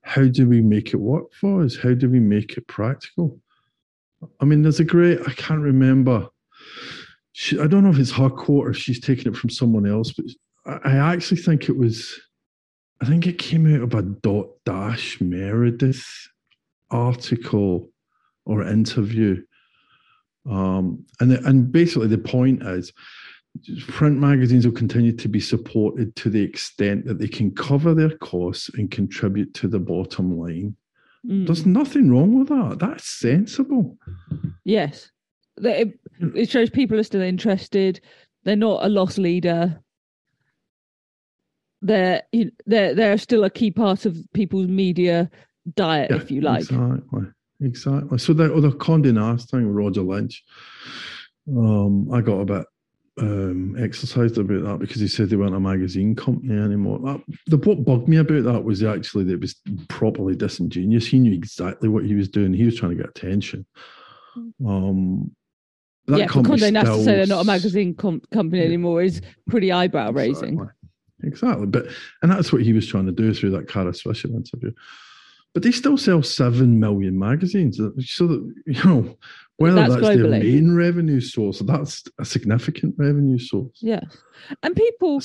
how 0.01 0.25
do 0.25 0.47
we 0.47 0.61
make 0.61 0.93
it 0.93 0.97
work 0.97 1.33
for 1.33 1.63
us? 1.63 1.75
How 1.75 1.93
do 1.93 2.09
we 2.09 2.19
make 2.19 2.57
it 2.57 2.67
practical? 2.67 3.39
I 4.39 4.45
mean, 4.45 4.61
there's 4.61 4.79
a 4.79 4.85
great, 4.85 5.19
I 5.27 5.33
can't 5.33 5.61
remember. 5.61 6.27
She, 7.33 7.59
I 7.59 7.67
don't 7.67 7.83
know 7.83 7.89
if 7.89 7.99
it's 7.99 8.11
her 8.11 8.29
quote 8.29 8.67
or 8.67 8.69
if 8.69 8.77
she's 8.77 9.01
taken 9.01 9.27
it 9.27 9.35
from 9.35 9.49
someone 9.49 9.85
else, 9.85 10.13
but 10.13 10.25
I, 10.65 10.91
I 10.91 11.13
actually 11.13 11.41
think 11.41 11.67
it 11.67 11.77
was, 11.77 12.17
I 13.01 13.05
think 13.05 13.27
it 13.27 13.37
came 13.37 13.73
out 13.73 13.81
of 13.81 13.93
a 13.93 14.01
Dot 14.01 14.47
Dash 14.65 15.19
Meredith 15.19 16.05
article 16.93 17.89
or 18.45 18.63
interview. 18.67 19.41
Um, 20.49 21.05
and, 21.19 21.33
and 21.33 21.71
basically, 21.71 22.07
the 22.07 22.17
point 22.17 22.63
is 22.63 22.93
print 23.87 24.17
magazines 24.19 24.65
will 24.65 24.73
continue 24.73 25.15
to 25.15 25.27
be 25.27 25.39
supported 25.39 26.15
to 26.17 26.29
the 26.29 26.41
extent 26.41 27.05
that 27.05 27.19
they 27.19 27.27
can 27.27 27.51
cover 27.51 27.93
their 27.93 28.17
costs 28.17 28.69
and 28.75 28.89
contribute 28.89 29.53
to 29.55 29.67
the 29.67 29.79
bottom 29.79 30.39
line. 30.39 30.75
mm. 31.25 31.45
There's 31.45 31.65
nothing 31.65 32.11
wrong 32.11 32.37
with 32.37 32.49
that. 32.49 32.79
That's 32.79 33.07
sensible. 33.07 33.97
yes 34.65 35.11
it, 35.57 35.99
it 36.35 36.49
shows 36.49 36.69
people 36.69 36.99
are 36.99 37.03
still 37.03 37.21
interested 37.21 38.01
they're 38.43 38.55
not 38.55 38.83
a 38.83 38.89
loss 38.89 39.17
leader 39.17 39.79
they're 41.81 42.23
they're 42.65 42.95
they're 42.95 43.17
still 43.17 43.43
a 43.43 43.49
key 43.49 43.71
part 43.71 44.05
of 44.05 44.17
people's 44.33 44.67
media 44.67 45.29
diet 45.75 46.11
Yeah, 46.11 46.17
if 46.17 46.31
you 46.31 46.41
like 46.41 46.61
Exactly. 46.61 47.27
Exactly. 47.61 48.17
So 48.17 48.33
the 48.33 48.53
other 48.53 48.71
Condé 48.71 49.13
Nast 49.13 49.49
thing, 49.49 49.67
with 49.67 49.75
Roger 49.75 50.01
Lynch, 50.01 50.43
um, 51.49 52.11
I 52.11 52.21
got 52.21 52.39
a 52.39 52.45
bit 52.45 52.65
um, 53.21 53.75
exercised 53.79 54.37
about 54.37 54.63
that 54.63 54.79
because 54.79 54.99
he 54.99 55.07
said 55.07 55.29
they 55.29 55.35
weren't 55.35 55.55
a 55.55 55.59
magazine 55.59 56.15
company 56.15 56.59
anymore. 56.59 56.99
That, 56.99 57.21
the 57.47 57.57
what 57.57 57.85
bugged 57.85 58.07
me 58.07 58.17
about 58.17 58.43
that 58.43 58.63
was 58.63 58.83
actually 58.83 59.25
that 59.25 59.33
it 59.33 59.41
was 59.41 59.55
properly 59.87 60.35
disingenuous. 60.35 61.07
He 61.07 61.19
knew 61.19 61.33
exactly 61.33 61.89
what 61.89 62.05
he 62.05 62.15
was 62.15 62.27
doing. 62.27 62.53
He 62.53 62.65
was 62.65 62.75
trying 62.75 62.97
to 62.97 63.03
get 63.03 63.09
attention. 63.09 63.65
Um, 64.65 65.31
that 66.07 66.19
yeah, 66.19 66.27
for 66.27 66.41
Condé 66.41 66.73
Nast 66.73 66.87
to 66.87 67.03
say 67.03 67.15
they're 67.15 67.27
not 67.27 67.43
a 67.43 67.45
magazine 67.45 67.95
com- 67.95 68.21
company 68.33 68.59
Yeah. 68.61 68.67
anymore 68.67 69.03
is 69.03 69.21
pretty 69.47 69.71
eyebrow 69.71 70.11
raising. 70.11 70.55
Exactly. 70.55 70.89
Exactly. 71.23 71.65
But 71.67 71.85
and 72.21 72.31
that's 72.31 72.51
what 72.51 72.63
he 72.63 72.73
was 72.73 72.87
trying 72.87 73.05
to 73.05 73.11
do 73.11 73.33
through 73.33 73.51
that 73.51 73.69
Kara 73.69 73.91
Swisher 73.91 74.25
interview. 74.35 74.71
But 75.53 75.63
they 75.63 75.71
still 75.71 75.97
sell 75.97 76.23
seven 76.23 76.79
million 76.79 77.17
magazines. 77.17 77.79
Uh, 77.79 77.89
so 77.99 78.27
that 78.27 78.53
you 78.65 78.83
know, 78.83 79.17
whether 79.57 79.75
That's 79.75 79.95
that's, 79.95 80.07
their 80.17 80.27
main 80.27 80.75
revenue 80.75 81.21
source, 81.21 81.59
that's 81.59 82.03
a 82.19 82.25
significant 82.25 82.95
revenue 82.97 83.39
source. 83.39 83.77
Yeah. 83.81 84.01
And 84.63 84.75
people, 84.75 85.21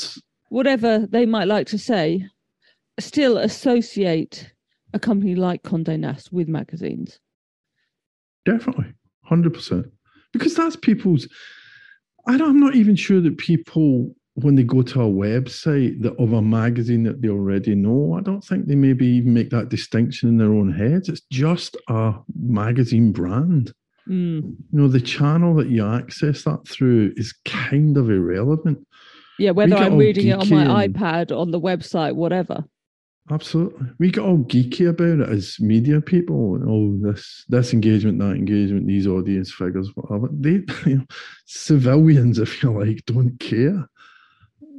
whatever 0.51 1.07
they 1.07 1.27
might 1.27 1.49
like 1.49 1.67
to 1.69 1.79
say, 1.79 2.27
still 2.99 3.39
associate 3.39 4.53
a 4.93 4.99
company 4.99 5.35
like 5.35 5.63
Condé 5.63 5.99
Nast 5.99 6.33
with 6.33 6.49
magazines. 6.49 7.21
Definitely, 8.45 8.93
hundred 9.25 9.55
percent, 9.55 9.87
because 10.33 10.55
that's 10.55 10.77
people's. 10.77 11.29
I 12.27 12.37
don't, 12.37 12.51
I'm 12.51 12.61
not 12.61 12.75
even 12.75 12.97
sure 12.97 13.21
that 13.23 13.39
people, 13.39 14.15
when 14.43 14.55
they 14.55 14.63
go 14.63 14.83
to 14.83 15.03
a 15.03 15.07
website 15.07 16.01
that 16.03 16.15
of 16.23 16.33
a 16.33 16.43
magazine 16.43 17.03
that 17.05 17.21
they 17.21 17.29
already 17.29 17.75
know, 17.75 18.15
I 18.17 18.21
don't 18.21 18.45
think 18.45 18.67
they 18.67 18.77
maybe 18.77 19.07
even 19.07 19.35
make 19.35 19.51
that 19.51 19.69
distinction 19.69 20.29
in 20.29 20.39
their 20.39 20.53
own 20.53 20.73
heads. 20.73 21.09
It's 21.09 21.23
just 21.33 21.77
a 21.89 22.15
magazine 22.37 23.11
brand. 23.11 23.73
Mm. 24.09 24.43
You 24.43 24.57
know, 24.71 24.89
the 24.89 25.01
channel 25.01 25.55
that 25.57 25.69
you 25.69 25.85
access 25.87 26.45
that 26.45 26.67
through 26.69 27.15
is 27.17 27.35
kind 27.45 27.97
of 27.97 28.11
irrelevant. 28.11 28.87
Yeah, 29.41 29.51
whether 29.51 29.77
I'm 29.77 29.97
reading 29.97 30.29
it 30.29 30.39
on 30.39 30.49
my 30.49 30.85
and- 30.85 30.95
iPad, 30.95 31.37
on 31.37 31.51
the 31.51 31.61
website, 31.61 32.15
whatever. 32.15 32.65
Absolutely. 33.31 33.89
We 33.99 34.11
get 34.11 34.25
all 34.25 34.39
geeky 34.39 34.89
about 34.89 35.21
it 35.21 35.29
as 35.29 35.57
media 35.61 36.01
people. 36.01 36.59
Oh, 36.67 36.97
this 37.03 37.45
this 37.49 37.75
engagement, 37.75 38.19
that 38.21 38.31
engagement, 38.31 38.87
these 38.87 39.07
audience 39.07 39.53
figures, 39.53 39.91
whatever. 39.95 40.31
They 40.33 40.63
you 40.87 40.99
know, 40.99 41.05
civilians, 41.45 42.39
if 42.39 42.63
you 42.63 42.73
like, 42.73 43.05
don't 43.05 43.39
care. 43.39 43.87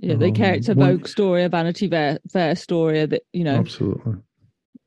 Yeah, 0.01 0.15
they 0.15 0.31
care 0.31 0.53
Um, 0.53 0.57
it's 0.57 0.69
a 0.69 0.73
one- 0.73 0.97
Vogue 0.97 1.07
story, 1.07 1.43
a 1.43 1.49
Vanity 1.49 1.87
Fair, 1.89 2.19
Fair 2.31 2.55
story, 2.55 3.05
that 3.05 3.23
you 3.33 3.43
know, 3.43 3.55
Absolutely. 3.55 4.13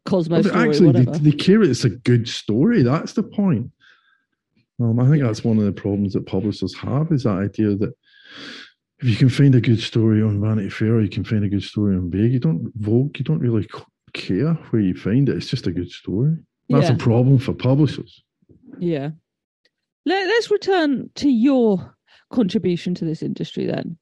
Cosmo 0.04 0.42
story, 0.42 0.68
actually, 0.68 0.86
whatever. 0.86 1.10
they, 1.12 1.30
they 1.30 1.36
care 1.36 1.62
it's 1.62 1.84
a 1.84 1.90
good 1.90 2.28
story. 2.28 2.82
That's 2.82 3.12
the 3.12 3.22
point. 3.22 3.70
Um, 4.80 4.98
I 4.98 5.08
think 5.08 5.22
that's 5.22 5.44
one 5.44 5.58
of 5.58 5.64
the 5.64 5.72
problems 5.72 6.14
that 6.14 6.26
publishers 6.26 6.74
have 6.78 7.12
is 7.12 7.22
that 7.22 7.36
idea 7.38 7.76
that 7.76 7.92
if 9.00 9.08
you 9.08 9.16
can 9.16 9.28
find 9.28 9.54
a 9.54 9.60
good 9.60 9.80
story 9.80 10.22
on 10.22 10.40
Vanity 10.40 10.70
Fair, 10.70 10.94
or 10.94 11.02
you 11.02 11.08
can 11.08 11.24
find 11.24 11.44
a 11.44 11.48
good 11.48 11.62
story 11.62 11.94
on 11.96 12.10
Vogue. 12.10 12.32
You 12.32 12.40
don't 12.40 12.72
Vogue. 12.76 13.18
You 13.18 13.24
don't 13.24 13.38
really 13.40 13.68
care 14.14 14.54
where 14.70 14.82
you 14.82 14.94
find 14.94 15.28
it. 15.28 15.36
It's 15.36 15.48
just 15.48 15.66
a 15.66 15.72
good 15.72 15.90
story. 15.90 16.36
That's 16.68 16.88
yeah, 16.88 16.94
a 16.94 16.98
problem 16.98 17.38
for 17.38 17.52
publishers. 17.52 18.22
yeah. 18.78 19.10
Let, 20.04 20.26
let's 20.26 20.50
return 20.50 21.10
to 21.16 21.28
your 21.30 21.96
contribution 22.32 22.94
to 22.96 23.04
this 23.04 23.22
industry 23.22 23.66
then. 23.66 23.98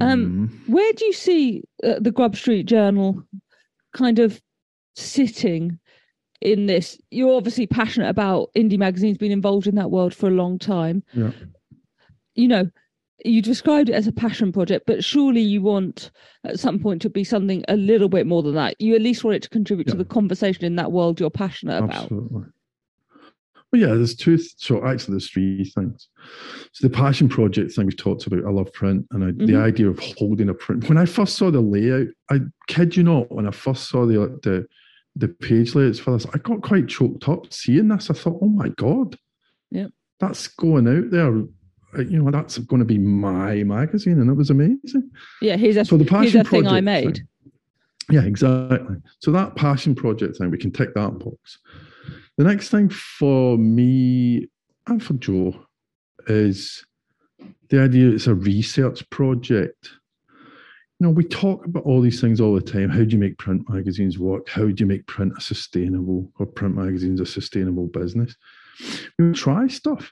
Um, 0.00 0.50
Mhm. 0.66 0.72
Where 0.72 0.92
do 0.94 1.04
you 1.04 1.12
see 1.12 1.62
uh, 1.84 1.98
the 2.00 2.10
Grub 2.10 2.36
Street 2.36 2.64
Journal 2.66 3.22
kind 3.92 4.18
of 4.18 4.40
sitting 4.94 5.78
in 6.40 6.66
this? 6.66 6.98
You're 7.10 7.36
obviously 7.36 7.66
passionate 7.66 8.08
about 8.08 8.50
indie 8.56 8.78
magazines, 8.78 9.18
been 9.18 9.32
involved 9.32 9.66
in 9.66 9.74
that 9.76 9.90
world 9.90 10.14
for 10.14 10.28
a 10.28 10.32
long 10.34 10.58
time. 10.58 11.02
Yeah. 11.14 11.32
You 12.34 12.48
know, 12.48 12.70
you 13.24 13.42
described 13.42 13.90
it 13.90 13.94
as 13.94 14.06
a 14.06 14.12
passion 14.12 14.50
project, 14.52 14.84
but 14.86 15.04
surely 15.04 15.42
you 15.42 15.60
want 15.60 16.10
at 16.44 16.58
some 16.58 16.78
point 16.78 17.02
to 17.02 17.10
be 17.10 17.22
something 17.24 17.64
a 17.68 17.76
little 17.76 18.08
bit 18.08 18.26
more 18.26 18.42
than 18.42 18.54
that. 18.54 18.80
You 18.80 18.94
at 18.94 19.02
least 19.02 19.24
want 19.24 19.36
it 19.36 19.42
to 19.42 19.50
contribute 19.50 19.88
to 19.88 19.96
the 19.96 20.04
conversation 20.06 20.64
in 20.64 20.76
that 20.76 20.92
world 20.92 21.20
you're 21.20 21.28
passionate 21.30 21.84
about. 21.84 22.08
Well, 23.72 23.80
yeah, 23.80 23.88
there's 23.94 24.16
two. 24.16 24.36
So 24.38 24.84
actually, 24.84 25.12
there's 25.12 25.30
three 25.30 25.64
things. 25.64 26.08
So 26.72 26.88
the 26.88 26.92
passion 26.94 27.28
project 27.28 27.72
thing 27.72 27.86
we've 27.86 27.96
talked 27.96 28.26
about. 28.26 28.44
I 28.44 28.50
love 28.50 28.72
print, 28.72 29.06
and 29.12 29.22
I, 29.24 29.26
the 29.28 29.52
Mhm. 29.52 29.62
idea 29.62 29.88
of 29.88 29.98
holding 30.00 30.48
a 30.48 30.54
print. 30.54 30.88
When 30.88 30.98
I 30.98 31.04
first 31.06 31.36
saw 31.36 31.50
the 31.52 31.60
layout, 31.60 32.08
I 32.30 32.40
kid 32.66 32.96
you 32.96 33.04
not, 33.04 33.30
when 33.32 33.46
I 33.46 33.52
first 33.52 33.88
saw 33.88 34.06
the 34.06 34.38
the 34.42 34.66
the 35.16 35.28
page 35.28 35.74
layouts 35.74 35.98
for 35.98 36.12
this, 36.12 36.26
I 36.34 36.38
got 36.38 36.62
quite 36.62 36.88
choked 36.88 37.28
up 37.28 37.52
seeing 37.52 37.88
this. 37.88 38.10
I 38.10 38.14
thought, 38.14 38.38
oh 38.42 38.48
my 38.48 38.68
god, 38.70 39.16
Yeah. 39.70 39.88
that's 40.20 40.46
going 40.48 40.86
out 40.88 41.10
there. 41.10 41.36
Uh, 41.96 42.02
You 42.02 42.22
know, 42.22 42.30
that's 42.30 42.58
going 42.58 42.78
to 42.78 42.84
be 42.86 42.98
my 42.98 43.64
magazine, 43.64 44.20
and 44.20 44.30
it 44.30 44.34
was 44.34 44.50
amazing. 44.50 45.10
Yeah, 45.42 45.56
here's 45.56 45.76
a 45.76 45.84
So 45.84 45.96
the 45.96 46.04
here's 46.04 46.10
passion 46.32 46.40
a 46.42 46.44
thing 46.44 46.66
I 46.68 46.80
made. 46.80 47.16
thing- 47.16 47.26
yeah, 48.10 48.22
exactly. 48.22 48.96
So 49.18 49.32
that 49.32 49.56
passion 49.56 49.94
project 49.96 50.36
thing, 50.38 50.50
we 50.50 50.58
can 50.58 50.70
tick 50.70 50.94
that 50.94 51.18
box. 51.18 51.58
The 52.40 52.46
next 52.46 52.70
thing 52.70 52.88
for 52.88 53.58
me 53.58 54.48
and 54.86 55.04
for 55.04 55.12
Joe 55.12 55.62
is 56.26 56.86
the 57.68 57.82
idea 57.82 58.08
it's 58.08 58.28
a 58.28 58.34
research 58.34 59.06
project. 59.10 59.90
You 60.98 61.06
know, 61.06 61.10
we 61.10 61.24
talk 61.24 61.66
about 61.66 61.82
all 61.82 62.00
these 62.00 62.18
things 62.18 62.40
all 62.40 62.54
the 62.54 62.62
time. 62.62 62.88
How 62.88 63.04
do 63.04 63.10
you 63.10 63.18
make 63.18 63.36
print 63.36 63.68
magazines 63.68 64.18
work? 64.18 64.48
How 64.48 64.68
do 64.68 64.74
you 64.74 64.86
make 64.86 65.06
print 65.06 65.34
a 65.36 65.40
sustainable 65.42 66.32
or 66.38 66.46
print 66.46 66.76
magazines 66.76 67.20
a 67.20 67.26
sustainable 67.26 67.88
business? 67.88 68.34
We 69.18 69.32
try 69.32 69.66
stuff 69.66 70.10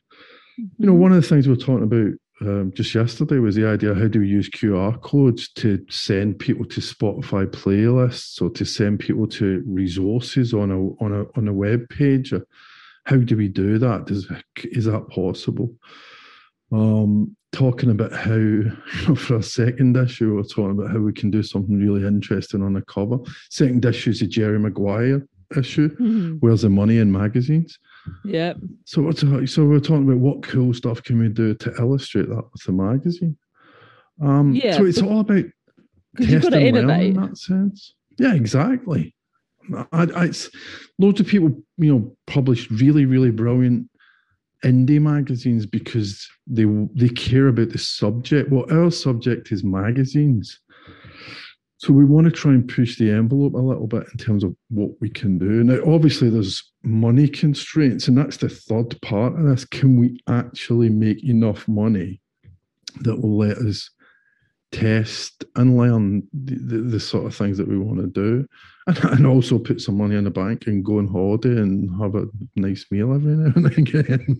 you 0.58 0.86
know, 0.86 0.92
mm-hmm. 0.92 1.00
one 1.00 1.12
of 1.12 1.22
the 1.22 1.28
things 1.28 1.48
we're 1.48 1.56
talking 1.56 1.84
about 1.84 2.12
um, 2.40 2.72
just 2.72 2.94
yesterday 2.94 3.38
was 3.38 3.56
the 3.56 3.66
idea 3.66 3.94
how 3.94 4.06
do 4.06 4.20
we 4.20 4.28
use 4.28 4.48
QR 4.48 5.00
codes 5.00 5.48
to 5.54 5.84
send 5.90 6.38
people 6.38 6.64
to 6.66 6.80
Spotify 6.80 7.46
playlists 7.46 8.40
or 8.40 8.50
to 8.50 8.64
send 8.64 9.00
people 9.00 9.26
to 9.28 9.62
resources 9.66 10.54
on 10.54 10.70
a 10.70 11.04
on 11.04 11.12
a 11.12 11.24
on 11.38 11.48
a 11.48 11.52
web 11.52 11.88
page? 11.88 12.32
How 13.04 13.16
do 13.16 13.36
we 13.36 13.48
do 13.48 13.78
that? 13.78 14.06
Does 14.06 14.30
is 14.64 14.84
that 14.84 15.08
possible? 15.08 15.74
Um, 16.70 17.34
talking 17.52 17.90
about 17.90 18.12
how 18.12 18.34
you 18.34 18.72
know, 19.08 19.14
for 19.14 19.36
a 19.36 19.42
second 19.42 19.96
issue, 19.96 20.36
we're 20.36 20.42
talking 20.42 20.78
about 20.78 20.92
how 20.92 20.98
we 20.98 21.12
can 21.12 21.30
do 21.30 21.42
something 21.42 21.78
really 21.78 22.06
interesting 22.06 22.62
on 22.62 22.74
the 22.74 22.82
cover. 22.82 23.18
Second 23.50 23.84
issue 23.84 24.10
is 24.10 24.20
the 24.20 24.26
Jerry 24.26 24.58
Maguire 24.58 25.26
issue. 25.56 25.88
Mhm. 25.96 26.36
Where's 26.40 26.62
the 26.62 26.70
money 26.70 26.98
in 26.98 27.10
magazines? 27.10 27.78
Yeah, 28.24 28.54
So 28.84 29.02
what's 29.02 29.20
so 29.20 29.64
we're 29.64 29.80
talking 29.80 30.04
about 30.08 30.18
what 30.18 30.42
cool 30.42 30.74
stuff 30.74 31.02
can 31.02 31.18
we 31.18 31.28
do 31.28 31.54
to 31.54 31.74
illustrate 31.78 32.28
that 32.28 32.44
with 32.52 32.62
the 32.64 32.72
magazine? 32.72 33.36
Um, 34.20 34.54
Yeah, 34.54 34.76
so 34.76 34.84
it's 34.84 35.02
all 35.02 35.20
about 35.20 35.44
because 36.14 36.32
you've 36.32 36.42
got 36.42 36.50
to 36.50 36.72
testing 36.72 37.16
in 37.16 37.20
that 37.20 37.38
sense. 37.38 37.94
Yeah, 38.18 38.34
exactly. 38.34 39.14
I, 39.92 40.06
I, 40.14 40.24
it's 40.24 40.50
loads 40.98 41.20
of 41.20 41.26
people, 41.26 41.50
you 41.76 41.94
know, 41.94 42.16
publish 42.26 42.70
really, 42.70 43.04
really 43.06 43.30
brilliant 43.30 43.88
indie 44.64 45.00
magazines 45.00 45.66
because 45.66 46.28
they 46.46 46.64
they 46.94 47.08
care 47.10 47.48
about 47.48 47.70
the 47.70 47.78
subject. 47.78 48.50
Well, 48.50 48.66
our 48.72 48.90
subject 48.90 49.52
is 49.52 49.62
magazines, 49.62 50.60
so 51.78 51.92
we 51.92 52.04
want 52.04 52.24
to 52.24 52.32
try 52.32 52.50
and 52.52 52.68
push 52.68 52.98
the 52.98 53.10
envelope 53.10 53.54
a 53.54 53.58
little 53.58 53.86
bit 53.86 54.04
in 54.12 54.18
terms 54.18 54.42
of 54.42 54.54
what 54.68 54.90
we 55.00 55.08
can 55.08 55.38
do. 55.38 55.62
Now, 55.62 55.80
obviously, 55.86 56.28
there's 56.28 56.72
money 56.82 57.28
constraints, 57.28 58.08
and 58.08 58.18
that's 58.18 58.38
the 58.38 58.48
third 58.48 59.00
part 59.00 59.38
of 59.38 59.44
this. 59.44 59.64
Can 59.64 59.96
we 59.96 60.20
actually 60.28 60.88
make 60.88 61.22
enough 61.22 61.68
money 61.68 62.20
that 63.02 63.20
will 63.20 63.38
let 63.38 63.58
us 63.58 63.88
test 64.72 65.44
and 65.54 65.78
learn 65.78 66.26
the, 66.32 66.56
the, 66.56 66.78
the 66.78 67.00
sort 67.00 67.26
of 67.26 67.34
things 67.34 67.56
that 67.58 67.68
we 67.68 67.78
want 67.78 68.00
to 68.00 68.08
do, 68.08 68.44
and, 68.88 68.98
and 69.04 69.26
also 69.26 69.56
put 69.56 69.80
some 69.80 69.96
money 69.96 70.16
in 70.16 70.24
the 70.24 70.30
bank 70.30 70.66
and 70.66 70.84
go 70.84 70.98
on 70.98 71.06
holiday 71.06 71.60
and 71.60 71.88
have 72.02 72.16
a 72.16 72.26
nice 72.56 72.86
meal 72.90 73.14
every 73.14 73.34
now 73.34 73.52
and 73.54 73.66
again? 73.78 74.36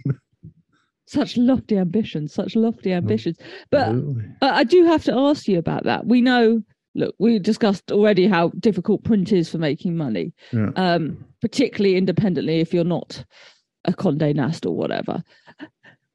Such 1.07 1.37
lofty 1.37 1.79
ambitions, 1.79 2.35
such 2.35 2.57
lofty 2.57 2.93
ambitions. 2.93 3.39
But 3.71 3.91
Absolutely. 3.91 4.25
I 4.43 4.65
do 4.65 4.85
have 4.87 5.05
to 5.05 5.15
ask 5.15 5.47
you 5.47 5.59
about 5.59 5.85
that. 5.85 6.05
We 6.05 6.21
know, 6.21 6.63
look, 6.95 7.15
we 7.19 7.39
discussed 7.39 7.91
already 7.93 8.27
how 8.27 8.49
difficult 8.61 9.05
print 9.05 9.33
is 9.33 9.49
for 9.49 9.59
making 9.59 9.97
money, 9.97 10.33
Yeah. 10.53 10.71
um, 10.77 11.25
particularly 11.41 11.97
independently 11.97 12.61
if 12.61 12.73
you're 12.75 12.85
not 12.85 13.25
a 13.85 13.93
Condé 13.93 14.35
Nast 14.35 14.67
or 14.67 14.75
whatever. 14.77 15.23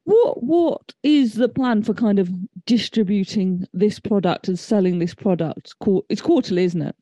What 0.04 0.42
what 0.42 0.92
is 1.02 1.34
the 1.34 1.48
plan 1.48 1.82
for 1.82 1.94
kind 1.94 2.18
of 2.18 2.28
distributing 2.66 3.66
this 3.72 3.98
product 3.98 4.48
and 4.48 4.58
selling 4.58 4.98
this 4.98 5.14
product? 5.14 5.74
It's 6.10 6.20
quarterly, 6.20 6.64
isn't 6.64 6.82
it? 6.82 6.94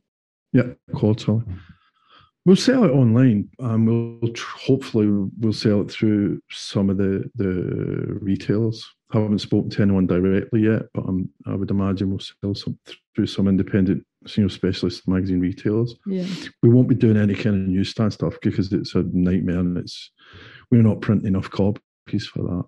Yeah, 0.52 0.68
quarterly. 0.94 1.42
We'll 2.44 2.56
sell 2.56 2.84
it 2.84 2.90
online, 2.90 3.48
and 3.58 3.86
we'll 3.86 4.32
tr- 4.32 4.56
hopefully 4.58 5.08
we'll 5.40 5.52
sell 5.52 5.80
it 5.80 5.90
through 5.90 6.40
some 6.50 6.90
of 6.90 6.96
the 6.96 7.28
the 7.34 8.18
retailers. 8.20 8.84
Haven't 9.12 9.38
spoken 9.40 9.70
to 9.70 9.82
anyone 9.82 10.06
directly 10.06 10.62
yet, 10.62 10.82
but 10.94 11.02
I'm, 11.06 11.28
I 11.46 11.54
would 11.54 11.70
imagine 11.70 12.10
we'll 12.10 12.18
sell 12.20 12.54
some 12.54 12.78
through 13.14 13.26
some 13.26 13.46
independent, 13.48 14.04
know, 14.38 14.48
specialist 14.48 15.06
magazine 15.06 15.40
retailers. 15.40 15.94
Yeah. 16.06 16.26
We 16.62 16.70
won't 16.70 16.88
be 16.88 16.94
doing 16.94 17.16
any 17.18 17.34
kind 17.34 17.54
of 17.56 17.68
newsstand 17.68 18.12
stuff 18.14 18.34
because 18.42 18.72
it's 18.72 18.94
a 18.94 19.02
nightmare, 19.12 19.58
and 19.60 19.76
it's 19.76 20.10
we're 20.70 20.82
not 20.82 21.00
printing 21.02 21.26
enough 21.28 21.50
copies 21.50 22.26
for 22.26 22.42
that. 22.42 22.64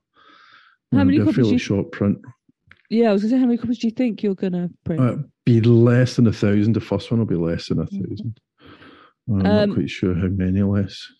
How 0.92 1.00
Um, 1.00 1.06
many 1.06 1.18
copies 1.18 1.34
fairly 1.36 1.52
you- 1.52 1.58
short 1.58 1.92
print. 1.92 2.18
Yeah, 2.90 3.08
I 3.10 3.12
was 3.14 3.22
going 3.22 3.30
to 3.30 3.36
say, 3.36 3.40
how 3.40 3.46
many 3.46 3.56
copies 3.58 3.78
do 3.78 3.86
you 3.86 3.92
think 3.92 4.22
you're 4.22 4.34
going 4.34 4.52
to 4.52 4.70
print? 4.84 5.00
Uh, 5.00 5.16
be 5.46 5.60
less 5.62 6.16
than 6.16 6.26
a 6.26 6.32
thousand. 6.32 6.74
The 6.74 6.80
first 6.80 7.10
one 7.10 7.18
will 7.18 7.26
be 7.26 7.34
less 7.34 7.68
than 7.68 7.78
a 7.80 7.86
Mhm. 7.86 8.08
thousand. 8.08 8.40
I'm 9.28 9.34
Um, 9.36 9.42
not 9.70 9.74
quite 9.74 9.88
sure 9.90 10.14
how 10.14 10.28
many 10.28 10.62
less. 10.62 11.10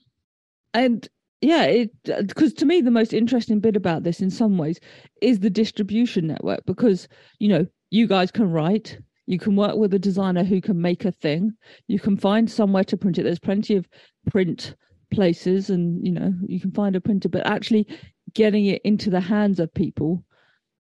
and 0.75 1.09
yeah 1.45 1.65
it 1.65 1.91
because 2.27 2.53
to 2.55 2.65
me 2.67 2.81
the 2.81 2.91
most 2.91 3.13
interesting 3.13 3.61
bit 3.61 3.77
about 3.77 4.03
this 4.03 4.21
in 4.21 4.31
some 4.31 4.57
ways 4.59 4.79
is 5.21 5.41
the 5.41 5.51
distribution 5.51 6.27
network 6.27 6.65
because 6.67 7.09
you 7.39 7.49
know 7.49 7.67
you 7.91 8.07
guys 8.07 8.31
can 8.31 8.51
write 8.51 8.99
You 9.27 9.39
can 9.39 9.57
work 9.57 9.77
with 9.77 9.95
a 9.95 9.99
designer 9.99 10.45
who 10.45 10.61
can 10.61 10.79
make 10.89 11.05
a 11.07 11.13
thing. 11.13 11.53
You 11.89 11.99
can 11.99 12.17
find 12.17 12.51
somewhere 12.51 12.85
to 12.85 12.97
print 12.97 13.19
it. 13.19 13.23
There's 13.25 13.39
plenty 13.51 13.75
of 13.77 13.89
print 14.31 14.75
places, 15.11 15.71
and 15.71 15.85
you 16.07 16.13
know 16.13 16.31
you 16.53 16.61
can 16.61 16.73
find 16.73 16.95
a 16.97 17.01
printer. 17.01 17.31
But 17.31 17.47
actually 17.47 17.87
getting 18.35 18.67
it 18.67 18.83
into 18.85 19.09
the 19.11 19.21
hands 19.21 19.61
of 19.61 19.73
people, 19.73 20.23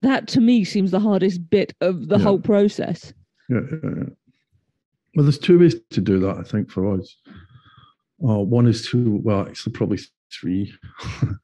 that 0.03 0.29
to 0.35 0.41
me 0.41 0.65
seems 0.65 0.91
the 0.93 1.01
hardest 1.09 1.39
bit 1.51 1.75
of 1.81 1.95
the 2.09 2.17
Yeah. 2.19 2.25
whole 2.27 2.41
process. 2.53 3.13
Yeah, 3.49 3.65
yeah, 3.73 3.91
yeah. 3.97 4.11
Well, 5.15 5.25
there's 5.27 5.39
two 5.49 5.59
ways 5.59 5.75
to 5.97 6.01
do 6.01 6.21
that, 6.21 6.37
I 6.39 6.45
think, 6.51 6.71
for 6.71 6.83
us. 6.95 7.17
Uh, 8.23 8.43
one 8.59 8.69
is 8.71 8.87
to, 8.91 9.19
well, 9.25 9.41
actually, 9.49 9.73
probably 9.73 9.99
three. 10.33 10.73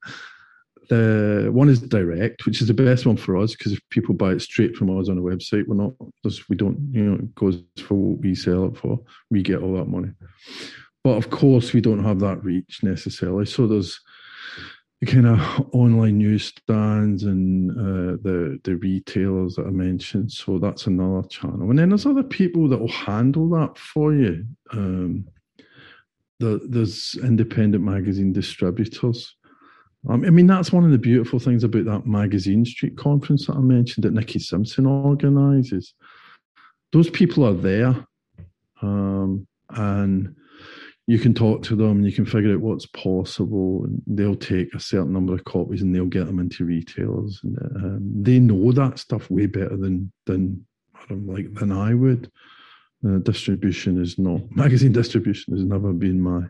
the 0.88 1.48
one 1.52 1.68
is 1.68 1.80
direct, 1.80 2.46
which 2.46 2.60
is 2.60 2.68
the 2.68 2.74
best 2.74 3.06
one 3.06 3.16
for 3.16 3.36
us 3.36 3.54
because 3.54 3.72
if 3.72 3.80
people 3.90 4.14
buy 4.14 4.32
it 4.32 4.42
straight 4.42 4.76
from 4.76 4.96
us 4.98 5.08
on 5.08 5.18
a 5.18 5.22
website, 5.22 5.66
we're 5.66 5.76
not, 5.76 5.92
we 6.48 6.56
don't, 6.56 6.78
you 6.92 7.02
know, 7.02 7.14
it 7.14 7.34
goes 7.34 7.62
for 7.84 7.94
what 7.94 8.20
we 8.20 8.34
sell 8.34 8.66
it 8.66 8.76
for. 8.76 9.00
We 9.30 9.42
get 9.42 9.62
all 9.62 9.74
that 9.76 9.88
money. 9.88 10.10
But 11.02 11.16
of 11.16 11.30
course, 11.30 11.72
we 11.72 11.80
don't 11.80 12.04
have 12.04 12.20
that 12.20 12.42
reach 12.42 12.82
necessarily. 12.82 13.46
So 13.46 13.66
there's 13.66 14.00
the 15.00 15.06
kind 15.06 15.26
of 15.26 15.68
online 15.74 16.18
newsstands 16.18 17.24
and 17.24 17.70
uh, 17.72 18.16
the 18.22 18.58
the 18.64 18.76
retailers 18.76 19.56
that 19.56 19.66
I 19.66 19.70
mentioned. 19.70 20.32
So 20.32 20.58
that's 20.58 20.86
another 20.86 21.26
channel. 21.28 21.68
And 21.68 21.78
then 21.78 21.90
there's 21.90 22.06
other 22.06 22.22
people 22.22 22.68
that 22.68 22.78
will 22.78 22.88
handle 22.88 23.48
that 23.50 23.76
for 23.76 24.14
you. 24.14 24.46
Um, 24.72 25.26
the, 26.40 26.60
there's 26.68 27.16
independent 27.22 27.84
magazine 27.84 28.32
distributors. 28.32 29.34
Um, 30.08 30.24
I 30.24 30.30
mean, 30.30 30.46
that's 30.46 30.72
one 30.72 30.84
of 30.84 30.90
the 30.90 30.98
beautiful 30.98 31.38
things 31.38 31.64
about 31.64 31.86
that 31.86 32.06
Magazine 32.06 32.64
Street 32.64 32.96
conference 32.96 33.46
that 33.46 33.56
I 33.56 33.60
mentioned 33.60 34.04
that 34.04 34.12
Nikki 34.12 34.38
Simpson 34.38 34.86
organises. 34.86 35.94
Those 36.92 37.08
people 37.08 37.44
are 37.44 37.54
there, 37.54 38.06
um, 38.82 39.46
and 39.70 40.34
you 41.06 41.18
can 41.18 41.34
talk 41.34 41.62
to 41.62 41.76
them 41.76 42.04
you 42.04 42.12
can 42.12 42.24
figure 42.24 42.54
out 42.54 42.60
what's 42.60 42.86
possible 42.86 43.84
and 43.84 44.00
they'll 44.06 44.34
take 44.34 44.72
a 44.74 44.80
certain 44.80 45.12
number 45.12 45.34
of 45.34 45.44
copies 45.44 45.82
and 45.82 45.94
they'll 45.94 46.06
get 46.06 46.26
them 46.26 46.38
into 46.38 46.64
retailers 46.64 47.40
and 47.44 47.58
um, 47.76 48.22
they 48.22 48.38
know 48.38 48.72
that 48.72 48.98
stuff 48.98 49.30
way 49.30 49.46
better 49.46 49.76
than 49.76 50.10
than 50.26 50.64
like 51.10 51.52
than 51.54 51.70
I 51.72 51.94
would 51.94 52.30
uh, 53.06 53.18
distribution 53.18 54.00
is 54.00 54.18
not 54.18 54.40
magazine 54.56 54.92
distribution 54.92 55.54
has 55.56 55.64
never 55.64 55.92
been 55.92 56.20
my 56.20 56.40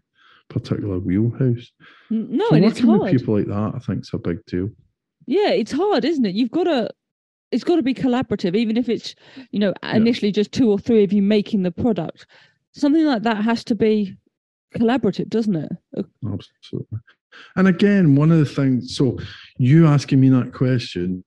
particular 0.48 0.98
wheelhouse 0.98 1.72
No, 2.10 2.46
so 2.48 2.54
and 2.56 2.64
it's 2.64 2.82
working 2.82 2.92
with 2.92 3.00
hard. 3.00 3.18
people 3.18 3.36
like 3.38 3.46
that 3.46 3.72
I 3.74 3.78
think 3.80 4.02
is 4.02 4.10
a 4.12 4.18
big 4.18 4.44
deal 4.46 4.68
Yeah, 5.26 5.50
it's 5.50 5.72
hard, 5.72 6.04
isn't 6.04 6.26
it? 6.26 6.34
You've 6.34 6.50
got 6.50 6.64
to. 6.64 6.90
It's 7.50 7.64
got 7.64 7.76
to 7.76 7.82
be 7.82 7.94
collaborative, 7.94 8.54
even 8.56 8.76
if 8.76 8.88
it's 8.88 9.14
you 9.52 9.58
know 9.60 9.72
initially 9.82 10.32
just 10.32 10.52
two 10.52 10.68
or 10.70 10.78
three 10.78 11.02
of 11.04 11.12
you 11.12 11.22
making 11.22 11.62
the 11.62 11.70
product. 11.70 12.26
Something 12.72 13.06
like 13.06 13.22
that 13.22 13.38
has 13.44 13.64
to 13.64 13.74
be 13.74 14.16
collaborative, 14.76 15.28
doesn't 15.28 15.54
it? 15.56 15.72
Uh, 15.96 16.02
absolutely 16.32 16.98
and 17.56 17.66
again 17.66 18.14
one 18.14 18.30
of 18.30 18.38
the 18.38 18.44
things 18.44 18.94
so 18.96 19.18
you 19.58 19.86
asking 19.88 20.20
me 20.20 20.28
that 20.28 20.52
question 20.52 21.24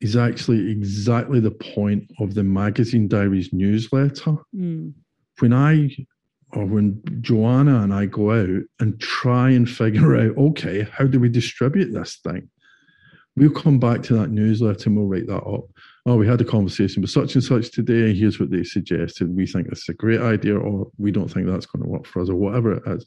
is 0.00 0.16
actually 0.16 0.70
exactly 0.70 1.40
the 1.40 1.50
point 1.50 2.10
of 2.20 2.34
the 2.34 2.44
magazine 2.44 3.06
diaries 3.06 3.52
newsletter 3.52 4.36
mm, 4.54 4.92
when 5.38 5.52
I 5.52 5.90
or 6.52 6.64
when 6.64 7.00
Joanna 7.20 7.82
and 7.82 7.94
I 7.94 8.06
go 8.06 8.32
out 8.32 8.62
and 8.80 9.00
try 9.00 9.50
and 9.50 9.70
figure 9.70 10.16
out, 10.16 10.36
okay, 10.36 10.82
how 10.82 11.06
do 11.06 11.20
we 11.20 11.28
distribute 11.28 11.92
this 11.92 12.18
thing? 12.24 12.48
We'll 13.36 13.50
come 13.50 13.78
back 13.78 14.02
to 14.04 14.14
that 14.14 14.30
newsletter 14.30 14.88
and 14.88 14.96
we'll 14.96 15.06
write 15.06 15.28
that 15.28 15.44
up. 15.44 15.64
Oh, 16.06 16.16
we 16.16 16.26
had 16.26 16.40
a 16.40 16.44
conversation 16.44 17.02
with 17.02 17.10
such 17.10 17.34
and 17.34 17.44
such 17.44 17.70
today. 17.70 18.12
Here's 18.12 18.40
what 18.40 18.50
they 18.50 18.64
suggested. 18.64 19.34
We 19.34 19.46
think 19.46 19.68
this 19.68 19.82
is 19.82 19.90
a 19.90 19.94
great 19.94 20.20
idea, 20.20 20.58
or 20.58 20.90
we 20.98 21.12
don't 21.12 21.28
think 21.28 21.46
that's 21.46 21.66
going 21.66 21.84
to 21.84 21.88
work 21.88 22.06
for 22.06 22.22
us, 22.22 22.28
or 22.28 22.34
whatever 22.34 22.72
it 22.72 22.82
is. 22.86 23.06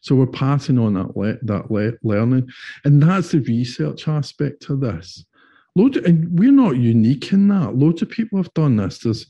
So 0.00 0.14
we're 0.14 0.26
passing 0.26 0.78
on 0.78 0.94
that 0.94 1.16
le- 1.16 1.38
that 1.42 1.70
le- 1.70 1.98
learning, 2.02 2.48
and 2.84 3.02
that's 3.02 3.32
the 3.32 3.40
research 3.40 4.08
aspect 4.08 4.70
of 4.70 4.80
this. 4.80 5.24
Loads, 5.76 5.96
and 5.98 6.38
we're 6.38 6.52
not 6.52 6.76
unique 6.76 7.32
in 7.32 7.48
that. 7.48 7.76
Loads 7.76 8.02
of 8.02 8.10
people 8.10 8.38
have 8.38 8.52
done 8.54 8.76
this. 8.76 8.98
There's 8.98 9.26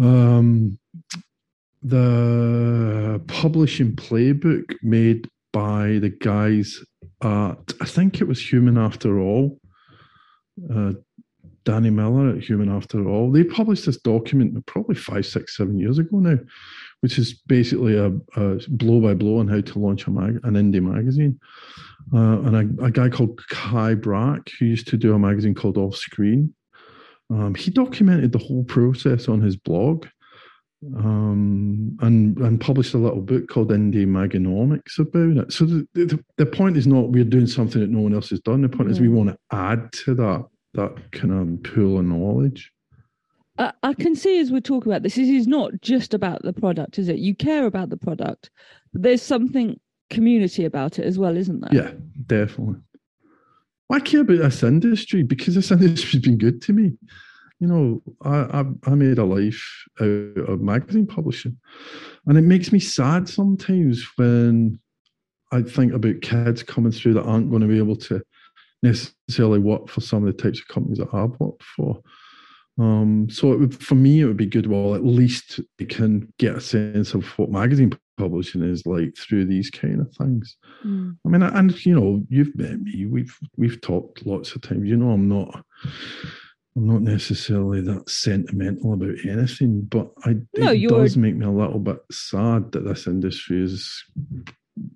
um, 0.00 0.78
the 1.82 3.22
publishing 3.28 3.94
playbook 3.94 4.74
made 4.82 5.28
by 5.52 5.98
the 5.98 6.10
guys 6.10 6.78
at 7.22 7.72
I 7.80 7.84
think 7.84 8.20
it 8.20 8.28
was 8.28 8.52
Human 8.52 8.78
After 8.78 9.20
All. 9.20 9.60
Uh, 10.72 10.92
Danny 11.64 11.90
Miller 11.90 12.30
at 12.30 12.42
Human 12.42 12.74
After 12.74 13.06
All. 13.06 13.30
They 13.30 13.44
published 13.44 13.86
this 13.86 13.98
document 13.98 14.64
probably 14.66 14.94
five, 14.94 15.26
six, 15.26 15.56
seven 15.56 15.78
years 15.78 15.98
ago 15.98 16.18
now, 16.18 16.38
which 17.00 17.18
is 17.18 17.34
basically 17.46 17.96
a, 17.96 18.06
a 18.36 18.60
blow 18.68 19.00
by 19.00 19.14
blow 19.14 19.38
on 19.38 19.48
how 19.48 19.60
to 19.60 19.78
launch 19.78 20.06
a 20.06 20.10
mag- 20.10 20.40
an 20.44 20.54
indie 20.54 20.82
magazine. 20.82 21.38
Uh, 22.12 22.40
and 22.40 22.80
a, 22.80 22.84
a 22.84 22.90
guy 22.90 23.08
called 23.08 23.40
Kai 23.48 23.94
Brach, 23.94 24.50
who 24.58 24.66
used 24.66 24.88
to 24.88 24.96
do 24.96 25.14
a 25.14 25.18
magazine 25.18 25.54
called 25.54 25.76
Offscreen, 25.76 26.50
um, 27.30 27.54
he 27.54 27.70
documented 27.70 28.32
the 28.32 28.38
whole 28.38 28.64
process 28.64 29.28
on 29.28 29.40
his 29.40 29.56
blog 29.56 30.06
um, 30.96 31.96
and 32.00 32.38
and 32.38 32.60
published 32.60 32.94
a 32.94 32.98
little 32.98 33.20
book 33.20 33.48
called 33.48 33.70
Indie 33.70 34.06
Maganomics 34.06 34.98
about 34.98 35.44
it. 35.44 35.52
So 35.52 35.64
the, 35.64 35.88
the, 35.94 36.24
the 36.36 36.46
point 36.46 36.76
is 36.76 36.86
not 36.86 37.10
we're 37.10 37.24
doing 37.24 37.46
something 37.46 37.80
that 37.80 37.90
no 37.90 38.00
one 38.00 38.14
else 38.14 38.30
has 38.30 38.40
done. 38.40 38.62
The 38.62 38.68
point 38.68 38.90
is 38.90 39.00
we 39.00 39.08
want 39.08 39.30
to 39.30 39.38
add 39.50 39.92
to 40.04 40.14
that 40.14 40.46
that 40.74 41.12
kind 41.12 41.32
of 41.32 41.62
pool 41.64 41.98
of 41.98 42.04
knowledge. 42.04 42.72
I, 43.58 43.94
can 43.94 44.14
see 44.14 44.38
as 44.38 44.50
we 44.50 44.60
talk 44.60 44.86
about 44.86 45.02
this, 45.02 45.16
this 45.16 45.28
is 45.28 45.46
not 45.46 45.80
just 45.80 46.14
about 46.14 46.42
the 46.42 46.52
product, 46.52 46.98
is 46.98 47.08
it? 47.08 47.18
You 47.18 47.34
care 47.34 47.66
about 47.66 47.90
the 47.90 47.96
product, 47.96 48.50
there's 48.92 49.22
something 49.22 49.78
community 50.10 50.64
about 50.64 50.98
it 50.98 51.04
as 51.04 51.18
well, 51.18 51.36
isn't 51.36 51.60
there? 51.60 51.84
Yeah, 51.84 51.90
definitely. 52.26 52.80
I 53.90 54.00
care 54.00 54.20
about 54.20 54.38
this 54.38 54.62
industry 54.62 55.22
because 55.22 55.54
this 55.54 55.70
industry's 55.70 56.22
been 56.22 56.38
good 56.38 56.62
to 56.62 56.72
me. 56.72 56.92
You 57.60 57.66
know, 57.66 58.02
I, 58.22 58.60
I 58.60 58.64
I 58.84 58.94
made 58.94 59.18
a 59.18 59.24
life 59.24 59.84
out 60.00 60.48
of 60.48 60.60
magazine 60.60 61.08
publishing, 61.08 61.58
and 62.26 62.38
it 62.38 62.42
makes 62.42 62.70
me 62.70 62.78
sad 62.78 63.28
sometimes 63.28 64.06
when 64.14 64.78
I 65.50 65.62
think 65.62 65.92
about 65.92 66.20
kids 66.20 66.62
coming 66.62 66.92
through 66.92 67.14
that 67.14 67.24
aren't 67.24 67.50
going 67.50 67.62
to 67.62 67.68
be 67.68 67.78
able 67.78 67.96
to 67.96 68.22
necessarily 68.84 69.58
work 69.58 69.88
for 69.88 70.00
some 70.00 70.24
of 70.24 70.36
the 70.36 70.40
types 70.40 70.60
of 70.60 70.68
companies 70.68 70.98
that 70.98 71.12
I've 71.12 71.38
worked 71.40 71.64
for. 71.64 72.00
Um, 72.78 73.28
so 73.28 73.52
it 73.52 73.58
would, 73.58 73.82
for 73.82 73.96
me, 73.96 74.20
it 74.20 74.26
would 74.26 74.36
be 74.36 74.46
good. 74.46 74.66
Well, 74.66 74.94
at 74.94 75.04
least 75.04 75.60
they 75.78 75.84
can 75.84 76.32
get 76.38 76.56
a 76.56 76.60
sense 76.60 77.12
of 77.12 77.26
what 77.38 77.50
magazine 77.50 77.98
publishing 78.16 78.62
is 78.62 78.86
like 78.86 79.16
through 79.16 79.46
these 79.46 79.70
kind 79.70 80.00
of 80.00 80.12
things. 80.14 80.56
Mm. 80.84 81.16
I 81.24 81.28
mean, 81.28 81.42
and 81.42 81.86
you 81.86 81.98
know, 81.98 82.22
you've 82.28 82.56
met 82.56 82.80
me. 82.80 83.06
We've 83.06 83.36
we've 83.56 83.80
talked 83.80 84.26
lots 84.26 84.54
of 84.54 84.62
times. 84.62 84.88
You 84.88 84.96
know, 84.96 85.10
I'm 85.10 85.28
not. 85.28 85.64
I'm 86.76 86.86
not 86.86 87.02
necessarily 87.02 87.80
that 87.80 88.08
sentimental 88.08 88.92
about 88.92 89.16
anything, 89.28 89.82
but 89.82 90.12
I 90.24 90.36
No, 90.56 90.70
it 90.70 90.88
does 90.88 91.16
make 91.16 91.34
me 91.34 91.44
a 91.44 91.50
little 91.50 91.80
bit 91.80 91.98
sad 92.12 92.70
that 92.70 92.84
this 92.84 93.08
industry 93.08 93.64
is 93.64 94.04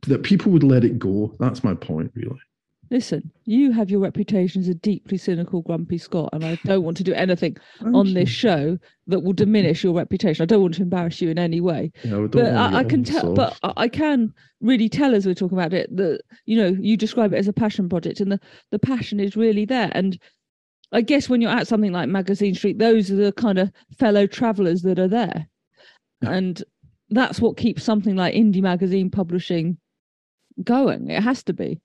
that 0.07 0.23
people 0.23 0.53
would 0.53 0.63
let 0.63 0.85
it 0.85 1.01
go. 1.01 1.35
That's 1.41 1.65
my 1.65 1.75
point, 1.75 2.13
really. 2.15 2.39
Listen, 2.93 3.33
you 3.47 3.73
have 3.73 3.89
your 3.89 4.01
reputation 4.01 4.61
as 4.61 4.69
a 4.69 4.75
deeply 4.75 5.17
cynical, 5.17 5.63
grumpy 5.63 5.97
Scot, 5.97 6.29
and 6.35 6.45
I 6.45 6.59
don't 6.67 6.83
want 6.83 6.99
to 6.99 7.03
do 7.03 7.15
anything 7.15 7.57
on 7.81 8.09
you. 8.09 8.13
this 8.13 8.29
show 8.29 8.79
that 9.07 9.21
will 9.21 9.33
diminish 9.33 9.83
your 9.83 9.95
reputation. 9.95 10.43
I 10.43 10.47
don't 10.47 10.61
want 10.61 10.75
to 10.75 10.83
embarrass 10.83 11.23
you 11.23 11.31
in 11.31 11.39
any 11.39 11.59
way. 11.59 11.91
Don't 12.05 12.31
but 12.31 12.53
I, 12.53 12.81
I 12.81 12.85
can 12.85 13.03
tell, 13.03 13.33
but. 13.33 13.59
I 13.63 13.73
I 13.79 13.89
can 13.89 14.35
really 14.61 14.91
tell 14.91 15.15
as 15.15 15.25
we're 15.25 15.35
talking 15.35 15.57
about 15.57 15.73
it 15.73 15.89
that 15.97 16.21
you 16.45 16.55
know 16.55 16.77
you 16.79 16.99
describe 16.99 17.33
it 17.33 17.39
as 17.39 17.49
a 17.49 17.53
passion 17.55 17.89
project, 17.89 18.21
and 18.21 18.31
the 18.31 18.41
the 18.71 18.79
passion 18.79 19.21
is 19.21 19.37
really 19.37 19.65
there. 19.65 19.91
And 19.95 20.19
I 20.93 21.01
guess 21.01 21.31
when 21.31 21.41
you're 21.41 21.51
at 21.51 21.67
something 21.67 21.93
like 21.93 22.11
Magazine 22.11 22.55
Street, 22.55 22.79
those 22.79 23.11
are 23.11 23.17
the 23.17 23.33
kind 23.33 23.59
of 23.59 23.73
fellow 23.99 24.27
travellers 24.27 24.83
that 24.83 24.99
are 24.99 25.09
there, 25.09 25.49
and 26.21 26.63
that's 27.09 27.41
what 27.41 27.57
keeps 27.57 27.85
something 27.85 28.17
like 28.17 28.35
indie 28.35 28.61
magazine 28.61 29.11
publishing 29.11 29.79
going. 30.63 31.09
It 31.09 31.23
has 31.23 31.43
to 31.45 31.55
be. 31.55 31.81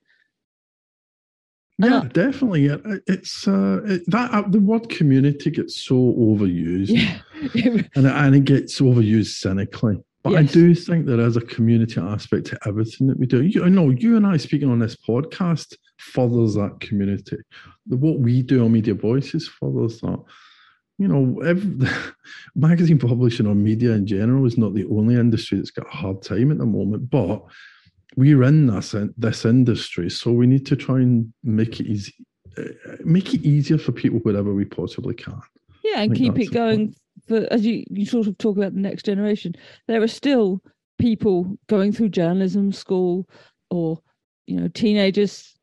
Yeah, 1.79 2.07
definitely. 2.11 2.65
It, 2.65 2.81
it's 3.05 3.47
uh, 3.47 3.81
it, 3.85 4.03
that 4.07 4.31
uh, 4.31 4.43
the 4.47 4.59
word 4.59 4.89
community 4.89 5.51
gets 5.51 5.79
so 5.83 5.95
overused. 5.95 6.89
Yeah. 6.89 7.19
and 7.95 8.05
it, 8.05 8.13
and 8.13 8.35
it 8.35 8.45
gets 8.45 8.79
overused 8.79 9.35
cynically. 9.35 9.97
But 10.23 10.35
I 10.35 10.43
do 10.43 10.73
think 10.73 11.05
there 11.05 11.19
is 11.19 11.37
a 11.37 11.41
community 11.41 12.01
aspect 12.01 12.47
to 12.47 12.59
everything 12.65 13.07
that 13.07 13.19
we 13.19 13.27
do. 13.27 13.43
You 13.43 13.63
I 13.63 13.69
know 13.69 13.91
you 13.91 14.17
and 14.17 14.25
I 14.25 14.37
speaking 14.37 14.69
on 14.69 14.79
this 14.79 14.95
podcast 14.95 15.75
furthers 15.97 16.55
that 16.55 16.79
community. 16.79 17.37
The, 17.85 17.97
what 17.97 18.19
we 18.19 18.41
do 18.41 18.65
on 18.65 18.71
Media 18.71 18.93
Voices 18.93 19.47
furthers 19.47 20.01
that. 20.01 20.23
You 20.99 21.07
know, 21.07 21.41
every, 21.41 21.87
magazine 22.55 22.97
publishing 22.97 23.45
or 23.45 23.53
media 23.53 23.91
in 23.91 24.07
general 24.07 24.47
is 24.47 24.57
not 24.57 24.73
the 24.73 24.85
only 24.85 25.13
industry 25.13 25.59
that's 25.59 25.69
got 25.69 25.85
a 25.85 25.95
hard 25.95 26.23
time 26.23 26.51
at 26.51 26.57
the 26.57 26.65
moment, 26.65 27.11
but 27.11 27.43
we're 28.15 28.43
in 28.43 28.67
this 28.67 28.95
this 29.17 29.45
industry, 29.45 30.09
so 30.09 30.31
we 30.31 30.47
need 30.47 30.65
to 30.67 30.75
try 30.75 30.97
and 30.97 31.33
make 31.43 31.79
it 31.79 31.87
easy, 31.87 32.13
uh, 32.57 32.63
make 33.03 33.33
it 33.33 33.41
easier 33.41 33.77
for 33.77 33.91
people 33.91 34.19
wherever 34.19 34.53
we 34.53 34.65
possibly 34.65 35.13
can. 35.13 35.41
Yeah, 35.83 36.01
and 36.01 36.15
keep 36.15 36.39
it 36.39 36.51
going 36.51 36.95
for 37.27 37.47
as 37.51 37.65
you, 37.65 37.83
you 37.89 38.05
sort 38.05 38.27
of 38.27 38.37
talk 38.37 38.57
about 38.57 38.73
the 38.73 38.79
next 38.79 39.05
generation, 39.05 39.53
there 39.87 40.01
are 40.01 40.07
still 40.07 40.61
people 40.97 41.57
going 41.67 41.91
through 41.91 42.09
journalism 42.09 42.71
school 42.71 43.27
or 43.69 43.99
you 44.47 44.59
know 44.59 44.67
teenagers 44.69 45.55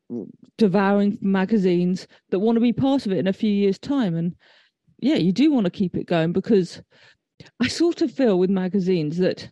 devouring 0.57 1.17
magazines 1.21 2.07
that 2.29 2.39
want 2.39 2.55
to 2.55 2.61
be 2.61 2.71
part 2.71 3.05
of 3.05 3.11
it 3.11 3.17
in 3.17 3.27
a 3.27 3.33
few 3.33 3.49
years 3.49 3.79
time 3.79 4.15
and 4.15 4.35
yeah 4.99 5.15
you 5.15 5.31
do 5.31 5.51
want 5.51 5.65
to 5.65 5.71
keep 5.71 5.97
it 5.97 6.05
going 6.05 6.31
because 6.31 6.81
i 7.59 7.67
sort 7.67 8.01
of 8.01 8.11
feel 8.11 8.37
with 8.37 8.49
magazines 8.49 9.17
that 9.17 9.49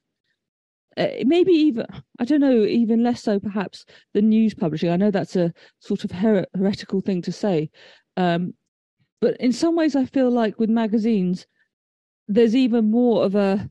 uh, 0.97 1.07
maybe 1.25 1.51
even 1.51 1.85
i 2.19 2.25
don't 2.25 2.41
know 2.41 2.63
even 2.63 3.03
less 3.03 3.23
so 3.23 3.39
perhaps 3.39 3.85
the 4.13 4.21
news 4.21 4.53
publishing. 4.53 4.89
I 4.89 4.97
know 4.97 5.11
that's 5.11 5.35
a 5.35 5.53
sort 5.79 6.03
of 6.03 6.11
her- 6.11 6.45
heretical 6.55 7.01
thing 7.01 7.21
to 7.23 7.31
say. 7.31 7.69
Um, 8.17 8.53
but 9.21 9.37
in 9.39 9.51
some 9.51 9.75
ways 9.75 9.95
i 9.95 10.05
feel 10.05 10.29
like 10.29 10.59
with 10.59 10.69
magazines 10.69 11.47
there's 12.27 12.55
even 12.55 12.91
more 12.91 13.23
of 13.23 13.35
a 13.35 13.69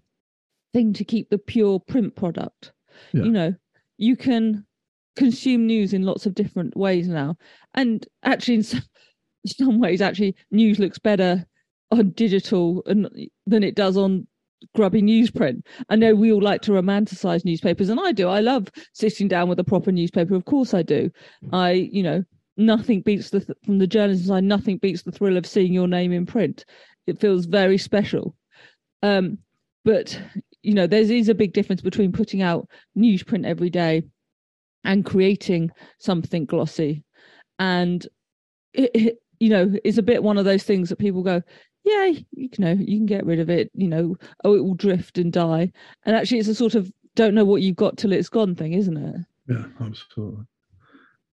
thing 0.72 0.92
to 0.94 1.04
keep 1.04 1.30
the 1.30 1.38
pure 1.38 1.80
print 1.80 2.16
product. 2.16 2.72
Yeah. 3.12 3.24
you 3.24 3.30
know 3.30 3.54
you 3.98 4.16
can 4.16 4.66
consume 5.16 5.66
news 5.66 5.92
in 5.92 6.02
lots 6.02 6.26
of 6.26 6.34
different 6.34 6.76
ways 6.76 7.08
now. 7.08 7.36
And 7.74 8.06
actually 8.22 8.54
in 8.54 8.62
some, 8.62 8.82
some 9.46 9.80
ways 9.80 10.00
actually 10.00 10.36
news 10.50 10.78
looks 10.78 10.98
better 10.98 11.46
on 11.90 12.10
digital 12.10 12.82
and 12.86 13.08
than 13.46 13.62
it 13.62 13.74
does 13.74 13.96
on 13.96 14.26
grubby 14.74 15.02
newsprint. 15.02 15.64
I 15.88 15.96
know 15.96 16.14
we 16.14 16.32
all 16.32 16.42
like 16.42 16.62
to 16.62 16.72
romanticize 16.72 17.44
newspapers 17.44 17.88
and 17.88 18.00
i 18.00 18.12
do. 18.12 18.28
I 18.28 18.40
love 18.40 18.68
sitting 18.92 19.28
down 19.28 19.48
with 19.48 19.58
a 19.58 19.64
proper 19.64 19.92
newspaper. 19.92 20.34
Of 20.34 20.44
course 20.44 20.74
i 20.74 20.82
do. 20.82 21.10
I 21.52 21.72
you 21.72 22.02
know 22.02 22.24
nothing 22.56 23.00
beats 23.00 23.30
the 23.30 23.40
th- 23.40 23.58
from 23.64 23.78
the 23.78 23.86
journalism 23.86 24.26
side 24.26 24.44
nothing 24.44 24.76
beats 24.78 25.02
the 25.02 25.12
thrill 25.12 25.36
of 25.36 25.46
seeing 25.46 25.72
your 25.72 25.88
name 25.88 26.12
in 26.12 26.26
print. 26.26 26.64
It 27.06 27.20
feels 27.20 27.46
very 27.46 27.78
special. 27.78 28.34
Um 29.02 29.38
but 29.84 30.20
you 30.62 30.74
know 30.74 30.86
there 30.86 31.02
is 31.02 31.28
a 31.28 31.34
big 31.34 31.52
difference 31.52 31.80
between 31.80 32.12
putting 32.12 32.42
out 32.42 32.68
newsprint 32.96 33.46
every 33.46 33.70
day 33.70 34.02
and 34.84 35.04
creating 35.04 35.70
something 35.98 36.44
glossy. 36.44 37.04
And 37.58 38.06
it, 38.72 38.90
it 38.94 39.18
you 39.40 39.48
know 39.48 39.72
is 39.84 39.98
a 39.98 40.02
bit 40.02 40.22
one 40.22 40.38
of 40.38 40.44
those 40.44 40.62
things 40.62 40.88
that 40.88 40.98
people 40.98 41.22
go 41.22 41.42
yeah 41.84 42.12
you 42.32 42.48
know 42.58 42.72
you 42.72 42.98
can 42.98 43.06
get 43.06 43.26
rid 43.26 43.40
of 43.40 43.50
it 43.50 43.70
you 43.74 43.88
know 43.88 44.16
oh 44.44 44.54
it 44.54 44.64
will 44.64 44.74
drift 44.74 45.18
and 45.18 45.32
die 45.32 45.70
and 46.04 46.16
actually 46.16 46.38
it's 46.38 46.48
a 46.48 46.54
sort 46.54 46.74
of 46.74 46.90
don't 47.14 47.34
know 47.34 47.44
what 47.44 47.62
you've 47.62 47.76
got 47.76 47.96
till 47.96 48.12
it's 48.12 48.28
gone 48.28 48.54
thing 48.54 48.72
isn't 48.72 48.96
it 48.96 49.16
Yeah, 49.48 49.64
absolutely. 49.80 50.44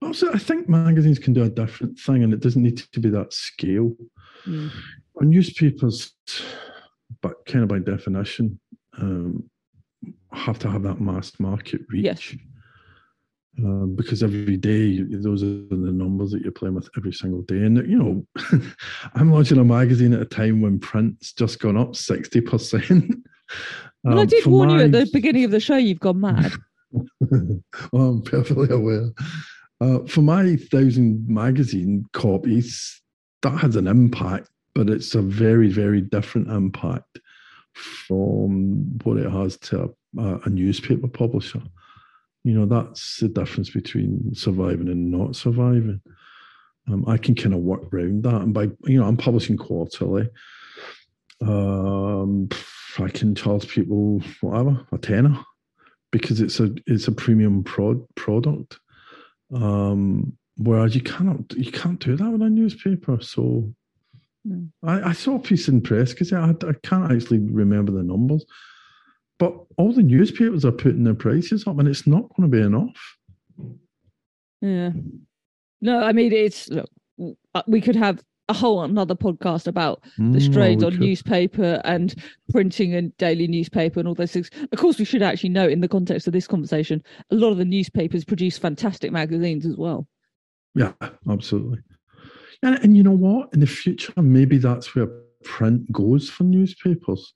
Also, 0.01 0.31
I 0.31 0.37
think 0.37 0.69
magazines 0.69 1.19
can 1.19 1.33
do 1.33 1.43
a 1.43 1.49
different 1.49 1.99
thing, 1.99 2.23
and 2.23 2.33
it 2.33 2.39
doesn't 2.39 2.61
need 2.61 2.77
to 2.77 2.99
be 2.99 3.09
that 3.09 3.33
scale. 3.33 3.95
Mm. 4.45 4.71
On 5.19 5.29
newspapers, 5.29 6.13
but 7.21 7.45
kind 7.45 7.63
of 7.63 7.69
by 7.69 7.79
definition, 7.79 8.59
um, 8.99 9.49
have 10.31 10.59
to 10.59 10.69
have 10.69 10.83
that 10.83 11.01
mass 11.01 11.31
market 11.39 11.81
reach. 11.89 12.05
Yes. 12.05 12.35
Um, 13.59 13.95
because 13.95 14.21
every 14.21 14.55
day, 14.55 15.01
those 15.01 15.41
are 15.41 15.47
the 15.47 15.91
numbers 15.91 16.29
that 16.31 16.43
you're 16.43 16.51
playing 16.51 16.75
with 16.75 16.89
every 16.95 17.11
single 17.11 17.41
day. 17.41 17.55
And, 17.55 17.77
you 17.89 17.97
know, 17.97 18.61
I'm 19.15 19.31
launching 19.31 19.57
a 19.57 19.63
magazine 19.63 20.13
at 20.13 20.21
a 20.21 20.25
time 20.25 20.61
when 20.61 20.77
print's 20.79 21.33
just 21.33 21.59
gone 21.59 21.75
up 21.75 21.93
60%. 21.93 23.13
well 24.03 24.19
i 24.19 24.21
Um, 24.21 24.27
did 24.27 24.45
warn 24.45 24.69
you 24.69 24.81
at 24.81 24.91
the 24.91 25.09
beginning 25.11 25.43
of 25.43 25.51
the 25.51 25.59
show 25.59 25.77
you've 25.77 26.01
gone 26.01 26.19
mad 26.19 26.51
well, 26.91 27.61
I'm 27.93 28.21
perfectly 28.21 28.69
aware. 28.69 29.09
Uh, 29.81 29.99
for 30.07 30.21
my 30.21 30.55
thousand 30.55 31.27
magazine 31.27 32.05
copies, 32.13 33.01
that 33.41 33.57
has 33.57 33.75
an 33.75 33.87
impact, 33.87 34.49
but 34.73 34.89
it's 34.89 35.13
a 35.15 35.21
very, 35.21 35.69
very 35.69 36.01
different 36.01 36.49
impact 36.49 37.19
from 37.73 38.97
what 39.03 39.17
it 39.17 39.29
has 39.29 39.57
to 39.57 39.93
a, 40.17 40.39
a 40.45 40.49
newspaper 40.49 41.07
publisher. 41.07 41.61
You 42.47 42.53
know, 42.53 42.65
that's 42.65 43.17
the 43.19 43.27
difference 43.27 43.69
between 43.69 44.33
surviving 44.33 44.87
and 44.87 45.11
not 45.11 45.35
surviving. 45.35 45.99
Um, 46.89 47.03
I 47.05 47.17
can 47.17 47.35
kind 47.35 47.53
of 47.53 47.59
work 47.59 47.93
around 47.93 48.23
that, 48.23 48.41
and 48.41 48.53
by 48.53 48.69
you 48.85 48.99
know, 48.99 49.05
I'm 49.05 49.17
publishing 49.17 49.57
quarterly. 49.57 50.29
Um, 51.41 52.47
I 52.99 53.09
can 53.09 53.35
charge 53.35 53.67
people 53.67 54.21
whatever 54.41 54.87
a 54.93 54.97
tenner 54.97 55.37
because 56.11 56.39
it's 56.39 56.59
a 56.61 56.73
it's 56.85 57.09
a 57.09 57.11
premium 57.11 57.65
prod 57.65 57.97
product. 58.15 58.79
Um, 59.53 60.37
whereas 60.55 60.95
you 60.95 61.01
cannot 61.01 61.53
you 61.53 61.71
can't 61.71 61.99
do 61.99 62.15
that 62.15 62.31
with 62.31 62.41
a 62.41 62.49
newspaper. 62.49 63.19
So 63.21 63.73
No. 64.45 64.67
I, 64.83 65.09
I 65.09 65.13
saw 65.13 65.35
a 65.35 65.39
piece 65.39 65.67
in 65.67 65.81
press 65.81 66.13
because 66.13 66.31
I, 66.31 66.51
I 66.51 66.73
can't 66.81 67.11
actually 67.11 67.39
remember 67.39 67.91
the 67.91 68.03
numbers, 68.03 68.45
but 69.39 69.53
all 69.77 69.93
the 69.93 70.03
newspapers 70.03 70.65
are 70.65 70.71
putting 70.71 71.03
their 71.03 71.13
prices 71.13 71.67
up, 71.67 71.77
and 71.79 71.87
it's 71.87 72.07
not 72.07 72.23
going 72.35 72.49
to 72.49 72.57
be 72.57 72.61
enough. 72.63 73.17
Yeah. 74.61 74.91
No, 75.81 75.99
I 76.01 76.11
mean 76.11 76.33
it's 76.33 76.69
look. 76.69 76.89
uh, 77.53 77.61
We 77.67 77.81
could 77.81 77.95
have 77.95 78.23
a 78.49 78.53
whole 78.53 78.81
another 78.83 79.13
podcast 79.15 79.67
about 79.67 80.01
the 80.17 80.39
Mm, 80.39 80.41
strains 80.41 80.81
we 80.81 80.85
on 80.87 80.91
could- 80.93 81.01
newspaper 81.01 81.81
and 81.83 82.15
printing 82.49 82.95
and 82.95 83.15
daily 83.17 83.45
newspaper 83.47 83.99
and 83.99 84.07
all 84.07 84.15
those 84.15 84.31
things. 84.31 84.49
Of 84.71 84.79
course, 84.79 84.97
we 84.97 85.05
should 85.05 85.21
actually 85.21 85.49
note 85.49 85.71
in 85.71 85.81
the 85.81 85.87
context 85.87 86.27
of 86.27 86.33
this 86.33 86.47
conversation, 86.47 87.03
a 87.29 87.35
lot 87.35 87.51
of 87.51 87.57
the 87.57 87.65
newspapers 87.65 88.23
produce 88.23 88.57
fantastic 88.57 89.11
magazines 89.11 89.65
as 89.65 89.75
well. 89.75 90.07
Yeah, 90.75 90.93
absolutely. 91.29 91.79
And, 92.63 92.79
and 92.83 92.95
you 92.97 93.03
know 93.03 93.11
what? 93.11 93.49
In 93.53 93.59
the 93.59 93.67
future, 93.67 94.13
maybe 94.21 94.57
that's 94.57 94.95
where 94.95 95.07
print 95.43 95.91
goes 95.91 96.29
for 96.29 96.43
newspapers. 96.43 97.33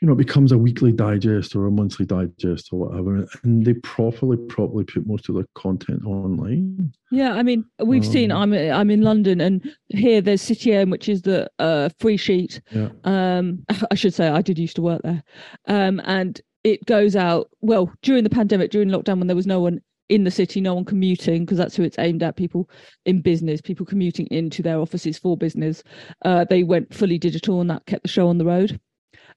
You 0.00 0.06
know, 0.06 0.14
it 0.14 0.18
becomes 0.18 0.52
a 0.52 0.58
weekly 0.58 0.92
digest 0.92 1.54
or 1.54 1.66
a 1.66 1.70
monthly 1.70 2.06
digest 2.06 2.68
or 2.72 2.80
whatever, 2.80 3.26
and 3.42 3.64
they 3.64 3.74
properly, 3.74 4.36
properly 4.36 4.84
put 4.84 5.06
most 5.06 5.28
of 5.28 5.34
their 5.34 5.46
content 5.54 6.04
online. 6.04 6.92
Yeah, 7.10 7.32
I 7.32 7.42
mean, 7.42 7.64
we've 7.78 8.06
seen. 8.06 8.30
Um, 8.30 8.52
I'm 8.52 8.72
I'm 8.72 8.90
in 8.90 9.02
London, 9.02 9.40
and 9.40 9.68
here 9.88 10.20
there's 10.20 10.42
City 10.42 10.72
A.M., 10.72 10.90
which 10.90 11.08
is 11.08 11.22
the 11.22 11.50
uh, 11.58 11.88
free 11.98 12.16
sheet. 12.16 12.60
Yeah. 12.70 12.88
Um, 13.04 13.64
I 13.90 13.94
should 13.94 14.14
say 14.14 14.28
I 14.28 14.42
did 14.42 14.58
used 14.58 14.76
to 14.76 14.82
work 14.82 15.02
there, 15.02 15.22
um, 15.66 16.00
and 16.04 16.40
it 16.64 16.84
goes 16.86 17.16
out 17.16 17.50
well 17.60 17.92
during 18.02 18.24
the 18.24 18.30
pandemic, 18.30 18.70
during 18.70 18.88
lockdown, 18.88 19.18
when 19.18 19.26
there 19.26 19.36
was 19.36 19.46
no 19.46 19.60
one 19.60 19.80
in 20.10 20.24
the 20.24 20.30
city, 20.30 20.60
no 20.60 20.74
one 20.74 20.84
commuting, 20.84 21.44
because 21.44 21.56
that's 21.56 21.76
who 21.76 21.84
it's 21.84 21.98
aimed 21.98 22.22
at. 22.22 22.36
People 22.36 22.68
in 23.06 23.22
business, 23.22 23.60
people 23.60 23.86
commuting 23.86 24.26
into 24.26 24.60
their 24.62 24.78
offices 24.78 25.16
for 25.16 25.36
business. 25.36 25.82
Uh, 26.24 26.44
they 26.44 26.64
went 26.64 26.92
fully 26.92 27.16
digital, 27.16 27.60
and 27.60 27.70
that 27.70 27.86
kept 27.86 28.02
the 28.02 28.08
show 28.08 28.28
on 28.28 28.36
the 28.36 28.44
road. 28.44 28.78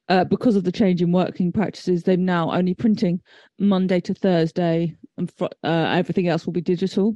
Uh, 0.09 0.23
because 0.25 0.55
of 0.55 0.63
the 0.65 0.71
change 0.71 1.01
in 1.01 1.11
working 1.11 1.51
practices, 1.51 2.03
they're 2.03 2.17
now 2.17 2.51
only 2.51 2.73
printing 2.73 3.21
Monday 3.59 4.01
to 4.01 4.13
Thursday, 4.13 4.95
and 5.17 5.31
fr- 5.31 5.45
uh, 5.63 5.93
everything 5.95 6.27
else 6.27 6.45
will 6.45 6.53
be 6.53 6.61
digital. 6.61 7.15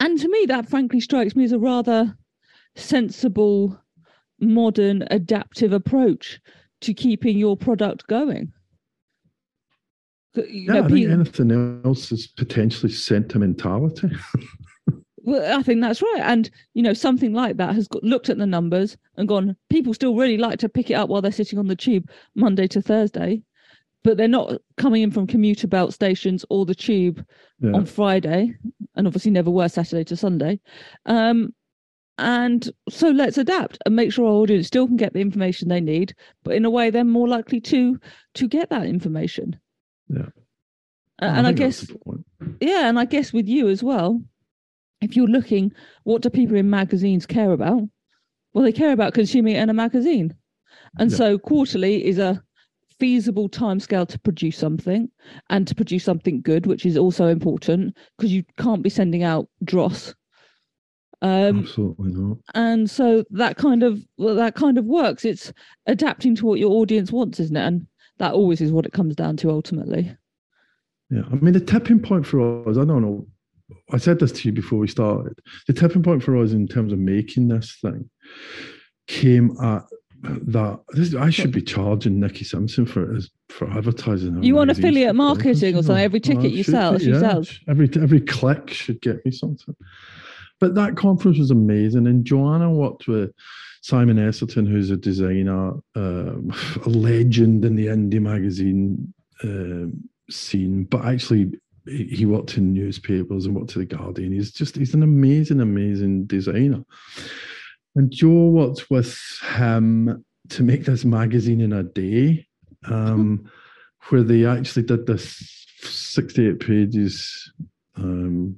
And 0.00 0.18
to 0.18 0.28
me, 0.28 0.44
that 0.46 0.68
frankly 0.68 1.00
strikes 1.00 1.36
me 1.36 1.44
as 1.44 1.52
a 1.52 1.58
rather 1.58 2.16
sensible, 2.74 3.80
modern, 4.40 5.04
adaptive 5.10 5.72
approach 5.72 6.40
to 6.80 6.92
keeping 6.94 7.38
your 7.38 7.56
product 7.56 8.06
going. 8.08 8.52
You 10.46 10.72
Yeah, 10.72 10.80
know, 10.80 10.84
I 10.84 10.88
think 10.88 11.08
anything 11.10 11.80
else 11.84 12.12
is 12.12 12.26
potentially 12.28 12.92
sentimentality. 12.92 14.10
Well, 15.22 15.58
I 15.58 15.62
think 15.62 15.82
that's 15.82 16.00
right. 16.00 16.22
And, 16.22 16.48
you 16.72 16.82
know, 16.82 16.94
something 16.94 17.34
like 17.34 17.58
that 17.58 17.74
has 17.74 17.86
got, 17.86 18.02
looked 18.02 18.30
at 18.30 18.38
the 18.38 18.46
numbers 18.46 18.96
and 19.18 19.28
gone, 19.28 19.56
people 19.68 19.92
still 19.92 20.14
really 20.16 20.38
like 20.38 20.58
to 20.60 20.70
pick 20.70 20.90
it 20.90 20.94
up 20.94 21.10
while 21.10 21.20
they're 21.20 21.32
sitting 21.32 21.58
on 21.58 21.66
the 21.66 21.76
tube 21.76 22.08
Monday 22.34 22.66
to 22.68 22.80
Thursday, 22.80 23.42
but 24.04 24.16
they're 24.16 24.26
not 24.26 24.54
coming 24.78 25.02
in 25.02 25.10
from 25.10 25.26
commuter 25.26 25.66
belt 25.66 25.92
stations 25.92 26.46
or 26.48 26.64
the 26.64 26.74
tube 26.74 27.22
Yeah. 27.60 27.72
on 27.72 27.84
Friday, 27.84 28.54
and 28.94 29.06
obviously 29.06 29.30
never 29.30 29.50
were 29.50 29.68
Saturday 29.68 30.04
to 30.04 30.16
Sunday. 30.16 30.60
Um, 31.04 31.52
and 32.16 32.70
so 32.88 33.10
let's 33.10 33.36
adapt 33.36 33.76
and 33.84 33.94
make 33.94 34.12
sure 34.12 34.24
our 34.24 34.32
audience 34.32 34.68
still 34.68 34.86
can 34.86 34.96
get 34.96 35.12
the 35.12 35.20
information 35.20 35.68
they 35.68 35.80
need, 35.82 36.14
but 36.42 36.54
in 36.54 36.64
a 36.64 36.70
way 36.70 36.88
they're 36.88 37.04
more 37.04 37.28
likely 37.28 37.60
to 37.62 38.00
to 38.34 38.48
get 38.48 38.70
that 38.70 38.86
information. 38.86 39.58
Yeah. 40.08 40.26
Uh, 41.20 41.24
and 41.24 41.46
I 41.46 41.52
that's 41.52 41.86
guess 41.86 41.96
yeah, 42.60 42.88
and 42.88 42.98
I 42.98 43.04
guess 43.04 43.32
with 43.32 43.48
you 43.48 43.68
as 43.68 43.82
well, 43.82 44.22
if 45.00 45.16
you're 45.16 45.26
looking, 45.26 45.72
what 46.04 46.22
do 46.22 46.30
people 46.30 46.56
in 46.56 46.70
magazines 46.70 47.26
care 47.26 47.52
about? 47.52 47.82
Well, 48.54 48.64
they 48.64 48.72
care 48.72 48.92
about 48.92 49.14
consuming 49.14 49.56
it 49.56 49.62
in 49.62 49.70
a 49.70 49.74
magazine. 49.74 50.34
And 50.98 51.10
Yeah. 51.10 51.16
so 51.16 51.38
quarterly 51.38 52.04
is 52.04 52.18
a 52.18 52.42
feasible 52.98 53.48
timescale 53.48 54.08
to 54.08 54.18
produce 54.18 54.56
something 54.56 55.08
and 55.50 55.66
to 55.68 55.74
produce 55.74 56.04
something 56.04 56.40
good, 56.40 56.66
which 56.66 56.84
is 56.86 56.96
also 56.96 57.26
important 57.28 57.96
because 58.16 58.32
you 58.32 58.44
can't 58.56 58.82
be 58.82 58.90
sending 58.90 59.22
out 59.22 59.48
dross. 59.64 60.14
Um, 61.20 61.60
Absolutely 61.60 62.12
not. 62.12 62.38
and 62.54 62.88
so 62.88 63.24
that 63.30 63.56
kind 63.56 63.82
of 63.82 64.00
well, 64.18 64.36
that 64.36 64.54
kind 64.54 64.78
of 64.78 64.84
works. 64.84 65.24
It's 65.24 65.52
adapting 65.86 66.36
to 66.36 66.46
what 66.46 66.60
your 66.60 66.70
audience 66.70 67.10
wants, 67.10 67.40
isn't 67.40 67.56
it? 67.56 67.60
And 67.66 67.86
that 68.18 68.34
always 68.34 68.60
is 68.60 68.72
what 68.72 68.86
it 68.86 68.92
comes 68.92 69.16
down 69.16 69.36
to 69.38 69.50
ultimately. 69.50 70.16
Yeah, 71.10 71.22
I 71.30 71.36
mean 71.36 71.54
the 71.54 71.60
tipping 71.60 72.00
point 72.00 72.26
for 72.26 72.68
us, 72.68 72.76
I 72.76 72.84
don't 72.84 73.02
know. 73.02 73.26
I 73.92 73.98
said 73.98 74.18
this 74.18 74.32
to 74.32 74.48
you 74.48 74.52
before 74.52 74.78
we 74.78 74.88
started. 74.88 75.38
The 75.66 75.72
tipping 75.72 76.02
point 76.02 76.22
for 76.22 76.36
us 76.36 76.52
in 76.52 76.68
terms 76.68 76.92
of 76.92 76.98
making 76.98 77.48
this 77.48 77.76
thing 77.82 78.08
came 79.06 79.56
at 79.62 79.84
that 80.22 80.80
this, 80.90 81.14
I 81.14 81.30
should 81.30 81.52
be 81.52 81.62
charging 81.62 82.18
Nikki 82.18 82.44
Simpson 82.44 82.86
for 82.86 83.18
for 83.48 83.70
advertising. 83.70 84.42
You 84.42 84.54
want 84.54 84.70
affiliate 84.70 85.14
marketing 85.14 85.76
or 85.76 85.82
something? 85.82 86.02
Every 86.02 86.20
ticket 86.20 86.52
you 86.52 86.64
sell, 86.64 86.98
be, 86.98 87.04
yeah. 87.04 87.20
sells. 87.20 87.60
Every 87.68 87.88
every 88.00 88.20
click 88.20 88.70
should 88.70 89.00
get 89.00 89.24
me 89.24 89.30
something. 89.30 89.76
But 90.60 90.74
that 90.74 90.96
conference 90.96 91.38
was 91.38 91.50
amazing, 91.50 92.06
and 92.06 92.24
Joanna 92.24 92.70
worked 92.70 93.06
with 93.06 93.30
Simon 93.82 94.16
Esterson, 94.16 94.68
who's 94.68 94.90
a 94.90 94.96
designer, 94.96 95.74
uh, 95.96 96.34
a 96.84 96.88
legend 96.88 97.64
in 97.64 97.76
the 97.76 97.86
indie 97.86 98.20
magazine 98.20 99.12
uh, 99.44 99.86
scene, 100.30 100.84
but 100.84 101.04
actually 101.04 101.52
he 101.86 102.26
worked 102.26 102.56
in 102.56 102.74
newspapers 102.74 103.46
and 103.46 103.54
worked 103.54 103.70
to 103.70 103.78
the 103.78 103.86
Guardian. 103.86 104.32
He's 104.32 104.52
just 104.52 104.76
he's 104.76 104.94
an 104.94 105.02
amazing, 105.02 105.60
amazing 105.60 106.26
designer. 106.26 106.84
And 107.96 108.10
Joe 108.10 108.48
worked 108.48 108.90
with 108.90 109.18
him 109.56 110.24
to 110.50 110.62
make 110.62 110.84
this 110.84 111.04
magazine 111.04 111.60
in 111.60 111.72
a 111.72 111.82
day, 111.82 112.46
um, 112.84 113.50
where 114.08 114.22
they 114.22 114.44
actually 114.44 114.84
did 114.84 115.06
this 115.06 115.66
68 115.82 116.60
pages, 116.60 117.52
um, 117.96 118.56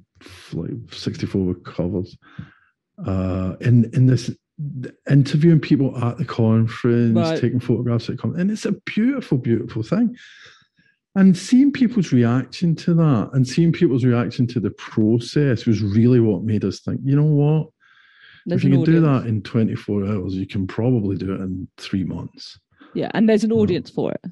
like 0.53 0.71
64 0.91 1.55
covers, 1.55 2.17
uh, 3.05 3.55
in 3.61 3.89
in 3.93 4.05
this 4.05 4.31
interviewing 5.09 5.59
people 5.59 5.97
at 6.03 6.17
the 6.17 6.25
conference, 6.25 7.15
right. 7.15 7.39
taking 7.39 7.59
photographs 7.59 8.09
at 8.09 8.17
the 8.17 8.21
conference, 8.21 8.41
and 8.41 8.51
it's 8.51 8.65
a 8.65 8.73
beautiful, 8.85 9.37
beautiful 9.37 9.83
thing. 9.83 10.15
And 11.15 11.37
seeing 11.37 11.71
people's 11.73 12.13
reaction 12.13 12.73
to 12.77 12.93
that 12.93 13.31
and 13.33 13.45
seeing 13.45 13.73
people's 13.73 14.05
reaction 14.05 14.47
to 14.47 14.61
the 14.61 14.71
process 14.71 15.65
was 15.65 15.81
really 15.81 16.21
what 16.21 16.43
made 16.43 16.63
us 16.63 16.79
think, 16.79 17.01
you 17.03 17.17
know 17.17 17.23
what? 17.23 17.67
There's 18.45 18.61
if 18.61 18.63
you 18.63 18.71
can 18.71 18.81
audience. 18.81 18.99
do 18.99 19.05
that 19.05 19.27
in 19.27 19.41
24 19.41 20.05
hours, 20.05 20.35
you 20.35 20.47
can 20.47 20.67
probably 20.67 21.17
do 21.17 21.33
it 21.33 21.41
in 21.41 21.67
three 21.77 22.05
months. 22.05 22.57
Yeah, 22.93 23.11
and 23.13 23.27
there's 23.27 23.43
an 23.43 23.51
audience 23.51 23.89
for 23.89 24.13
it. 24.13 24.31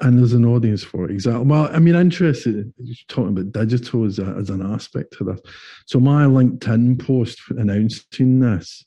And 0.00 0.18
there's 0.18 0.32
an 0.32 0.44
audience 0.44 0.84
for 0.84 1.06
it, 1.06 1.10
exactly. 1.10 1.44
Well, 1.44 1.68
I 1.72 1.80
mean, 1.80 1.96
interested 1.96 2.72
talking 3.08 3.36
about 3.36 3.52
digital 3.52 4.04
as, 4.04 4.20
a, 4.20 4.36
as 4.38 4.48
an 4.48 4.62
aspect 4.62 5.14
to 5.18 5.24
this. 5.24 5.40
So 5.86 5.98
my 5.98 6.24
LinkedIn 6.24 7.04
post 7.04 7.40
announcing 7.50 8.38
this 8.38 8.84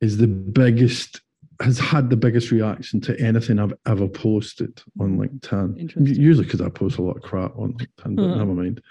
is 0.00 0.18
the 0.18 0.26
biggest 0.26 1.22
has 1.60 1.78
had 1.78 2.08
the 2.08 2.16
biggest 2.16 2.52
reaction 2.52 3.00
to 3.00 3.18
anything 3.20 3.58
I've 3.58 3.74
ever 3.86 4.06
posted 4.06 4.80
on 5.00 5.18
LinkedIn. 5.18 5.96
Usually 6.16 6.44
because 6.44 6.60
I 6.60 6.68
post 6.68 6.98
a 6.98 7.02
lot 7.02 7.16
of 7.16 7.22
crap 7.22 7.56
on 7.58 7.72
LinkedIn, 7.72 8.16
but 8.16 8.22
uh-huh. 8.22 8.34
never 8.36 8.54
mind. 8.54 8.82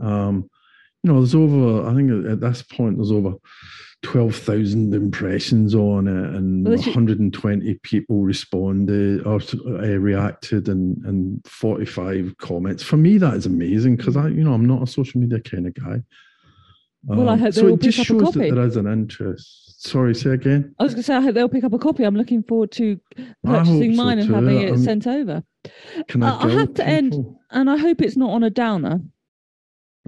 Um, 0.00 0.50
you 1.04 1.12
know, 1.12 1.20
there's 1.20 1.34
over, 1.34 1.86
I 1.86 1.94
think 1.94 2.26
at 2.26 2.40
this 2.40 2.62
point, 2.62 2.96
there's 2.96 3.12
over 3.12 3.34
12,000 4.02 4.94
impressions 4.94 5.74
on 5.74 6.08
it 6.08 6.34
and 6.34 6.66
well, 6.66 6.78
120 6.78 7.74
people 7.82 8.22
responded 8.22 9.26
or 9.26 9.38
uh, 9.66 9.98
reacted 9.98 10.68
and, 10.68 10.96
and 11.04 11.46
45 11.46 12.38
comments. 12.38 12.82
For 12.82 12.96
me, 12.96 13.18
that 13.18 13.34
is 13.34 13.44
amazing 13.44 13.96
because 13.96 14.16
I, 14.16 14.28
you 14.28 14.44
know, 14.44 14.54
I'm 14.54 14.64
not 14.66 14.82
a 14.82 14.86
social 14.86 15.20
media 15.20 15.40
kind 15.40 15.66
of 15.66 15.74
guy. 15.74 16.02
Well, 17.04 17.28
um, 17.28 17.28
I 17.28 17.36
hope 17.36 17.52
so. 17.52 17.66
It 17.68 17.80
just 17.80 17.98
shows 17.98 18.32
that 18.32 18.50
there 18.54 18.64
is 18.64 18.76
an 18.76 18.86
interest. 18.86 19.82
Sorry, 19.82 20.14
say 20.14 20.30
again. 20.30 20.74
I 20.78 20.84
was 20.84 20.94
going 20.94 21.02
to 21.02 21.06
say 21.06 21.16
I 21.16 21.20
hope 21.20 21.34
they'll 21.34 21.50
pick 21.50 21.64
up 21.64 21.74
a 21.74 21.78
copy. 21.78 22.04
I'm 22.04 22.16
looking 22.16 22.42
forward 22.42 22.72
to 22.72 22.98
purchasing 23.44 23.94
mine 23.94 24.22
so 24.22 24.24
and 24.24 24.34
having 24.34 24.60
it 24.62 24.70
um, 24.70 24.82
sent 24.82 25.06
over. 25.06 25.42
Can 26.08 26.22
I, 26.22 26.44
I 26.44 26.50
have 26.50 26.68
to 26.74 26.82
people? 26.82 26.84
end, 26.84 27.36
and 27.50 27.68
I 27.68 27.76
hope 27.76 28.00
it's 28.00 28.16
not 28.16 28.30
on 28.30 28.42
a 28.42 28.48
downer. 28.48 29.00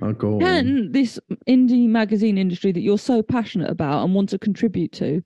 Go 0.01 0.39
Can 0.39 0.69
on. 0.69 0.93
this 0.93 1.19
indie 1.49 1.89
magazine 1.89 2.37
industry 2.37 2.71
that 2.73 2.81
you're 2.81 2.99
so 2.99 3.23
passionate 3.23 3.71
about 3.71 4.05
and 4.05 4.15
want 4.15 4.29
to 4.31 4.39
contribute 4.39 4.93
to, 4.93 5.23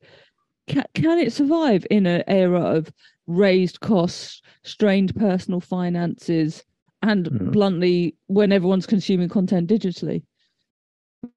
can, 0.68 0.84
can 0.94 1.18
it 1.18 1.32
survive 1.32 1.84
in 1.90 2.06
an 2.06 2.22
era 2.28 2.60
of 2.60 2.92
raised 3.26 3.80
costs, 3.80 4.42
strained 4.62 5.14
personal 5.16 5.60
finances, 5.60 6.64
and 7.02 7.28
yeah. 7.32 7.50
bluntly, 7.50 8.16
when 8.26 8.52
everyone's 8.52 8.86
consuming 8.86 9.28
content 9.28 9.68
digitally? 9.68 10.22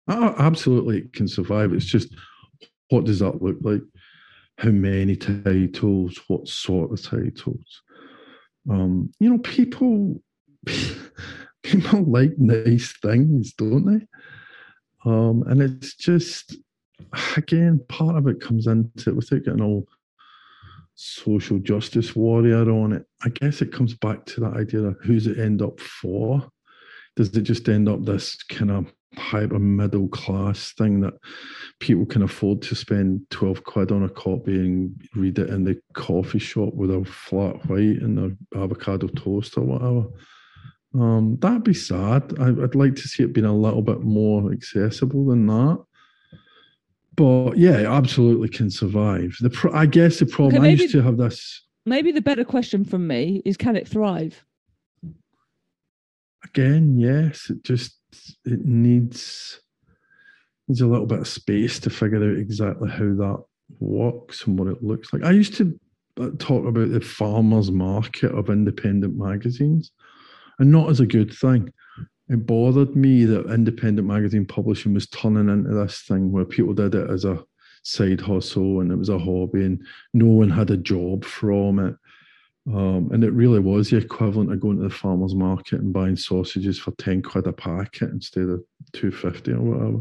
Oh, 0.07 0.35
absolutely, 0.37 0.99
it 0.99 1.13
can 1.13 1.27
survive. 1.27 1.73
It's 1.73 1.85
just 1.85 2.13
what 2.89 3.05
does 3.05 3.19
that 3.19 3.41
look 3.41 3.57
like? 3.61 3.81
How 4.59 4.69
many 4.69 5.15
titles? 5.15 6.19
What 6.27 6.47
sort 6.47 6.91
of 6.91 7.01
titles? 7.01 7.81
Um, 8.69 9.11
you 9.19 9.29
know, 9.29 9.39
people 9.39 10.21
people 11.63 12.03
like 12.07 12.37
nice 12.37 12.93
things, 13.01 13.53
don't 13.53 13.85
they? 13.85 14.07
Um, 15.09 15.43
and 15.47 15.61
it's 15.61 15.95
just 15.95 16.55
again, 17.35 17.83
part 17.89 18.15
of 18.15 18.27
it 18.27 18.41
comes 18.41 18.67
into 18.67 19.09
it 19.09 19.15
without 19.15 19.43
getting 19.43 19.61
all 19.61 19.87
social 20.95 21.59
justice 21.59 22.15
warrior 22.15 22.69
on 22.69 22.93
it. 22.93 23.05
I 23.23 23.29
guess 23.29 23.61
it 23.61 23.73
comes 23.73 23.93
back 23.95 24.25
to 24.27 24.41
that 24.41 24.55
idea 24.55 24.81
of 24.83 24.97
who's 25.01 25.27
it 25.27 25.39
end 25.39 25.61
up 25.61 25.79
for? 25.79 26.47
Does 27.15 27.35
it 27.35 27.41
just 27.41 27.67
end 27.69 27.89
up 27.89 28.05
this 28.05 28.41
kind 28.43 28.71
of 28.71 28.91
hyper 29.15 29.59
middle 29.59 30.07
class 30.07 30.73
thing 30.73 30.99
that 31.01 31.13
people 31.79 32.05
can 32.05 32.23
afford 32.23 32.61
to 32.63 32.75
spend 32.75 33.21
12 33.29 33.63
quid 33.63 33.91
on 33.91 34.03
a 34.03 34.09
copy 34.09 34.55
and 34.55 34.95
read 35.15 35.37
it 35.37 35.49
in 35.49 35.63
the 35.63 35.79
coffee 35.93 36.39
shop 36.39 36.73
with 36.73 36.89
a 36.89 37.05
flat 37.05 37.63
white 37.67 38.01
and 38.01 38.17
their 38.17 38.63
avocado 38.63 39.07
toast 39.07 39.57
or 39.57 39.61
whatever? 39.61 40.07
Um, 40.93 41.37
that'd 41.41 41.63
be 41.63 41.73
sad. 41.73 42.33
I, 42.39 42.51
would 42.51 42.75
like 42.75 42.95
to 42.95 43.07
see 43.07 43.23
it 43.23 43.33
being 43.33 43.45
a 43.45 43.55
little 43.55 43.81
bit 43.81 44.01
more 44.01 44.51
accessible 44.51 45.25
than 45.25 45.47
that. 45.47 45.83
But 47.15 47.57
yeah, 47.57 47.79
it 47.79 47.85
absolutely 47.85 48.49
can 48.49 48.69
survive. 48.69 49.35
The 49.39 49.49
pro- 49.49 49.73
I 49.73 49.85
guess 49.85 50.19
the 50.19 50.25
problem 50.25 50.55
okay, 50.55 50.69
maybe, 50.69 50.81
I 50.81 50.83
used 50.83 50.93
to 50.93 51.01
have 51.01 51.17
this. 51.17 51.61
Maybe 51.85 52.11
the 52.11 52.21
better 52.21 52.43
question 52.43 52.85
from 52.85 53.07
me 53.07 53.41
is, 53.45 53.57
can 53.57 53.75
it 53.75 53.87
thrive? 53.87 54.43
Again, 56.43 56.97
yes. 56.99 57.49
It 57.49 57.63
just 57.63 57.97
it 58.45 58.65
needs 58.65 59.59
needs 60.67 60.81
a 60.81 60.87
little 60.87 61.05
bit 61.05 61.19
of 61.19 61.27
space 61.27 61.79
to 61.79 61.89
figure 61.89 62.23
out 62.23 62.37
exactly 62.37 62.89
how 62.89 62.97
that 62.97 63.43
works 63.79 64.45
and 64.45 64.57
what 64.57 64.69
it 64.69 64.83
looks 64.83 65.11
like. 65.11 65.23
I 65.23 65.31
used 65.31 65.55
to 65.55 65.79
uh, 66.19 66.29
talk 66.39 66.65
about 66.65 66.91
the 66.91 67.01
farmers 67.01 67.71
market 67.71 68.31
of 68.31 68.49
independent 68.49 69.17
magazines 69.17 69.91
and 70.59 70.71
not 70.71 70.89
as 70.89 70.99
a 70.99 71.05
good 71.05 71.33
thing. 71.33 71.71
It 72.29 72.45
bothered 72.45 72.95
me 72.95 73.25
that 73.25 73.51
independent 73.51 74.07
magazine 74.07 74.45
publishing 74.45 74.93
was 74.93 75.07
turning 75.07 75.49
into 75.49 75.73
this 75.73 76.01
thing 76.01 76.31
where 76.31 76.45
people 76.45 76.73
did 76.73 76.95
it 76.95 77.09
as 77.09 77.25
a 77.25 77.43
side 77.83 78.21
hustle 78.21 78.79
and 78.79 78.91
it 78.91 78.95
was 78.95 79.09
a 79.09 79.19
hobby 79.19 79.65
and 79.65 79.85
no 80.13 80.25
one 80.25 80.49
had 80.49 80.71
a 80.71 80.77
job 80.77 81.25
from 81.25 81.79
it. 81.79 81.95
Um, 82.65 83.09
and 83.11 83.25
it 83.25 83.33
really 83.33 83.59
was 83.59 83.89
the 83.89 83.97
equivalent 83.97 84.53
of 84.53 84.61
going 84.61 84.77
to 84.77 84.83
the 84.83 84.89
farmer's 84.89 85.35
market 85.35 85.81
and 85.81 85.91
buying 85.91 86.15
sausages 86.15 86.79
for 86.79 86.91
10 86.91 87.21
quid 87.21 87.45
a 87.45 87.51
packet 87.51 88.09
instead 88.11 88.47
of 88.47 88.63
250 88.93 89.51
or 89.51 89.59
whatever. 89.59 89.99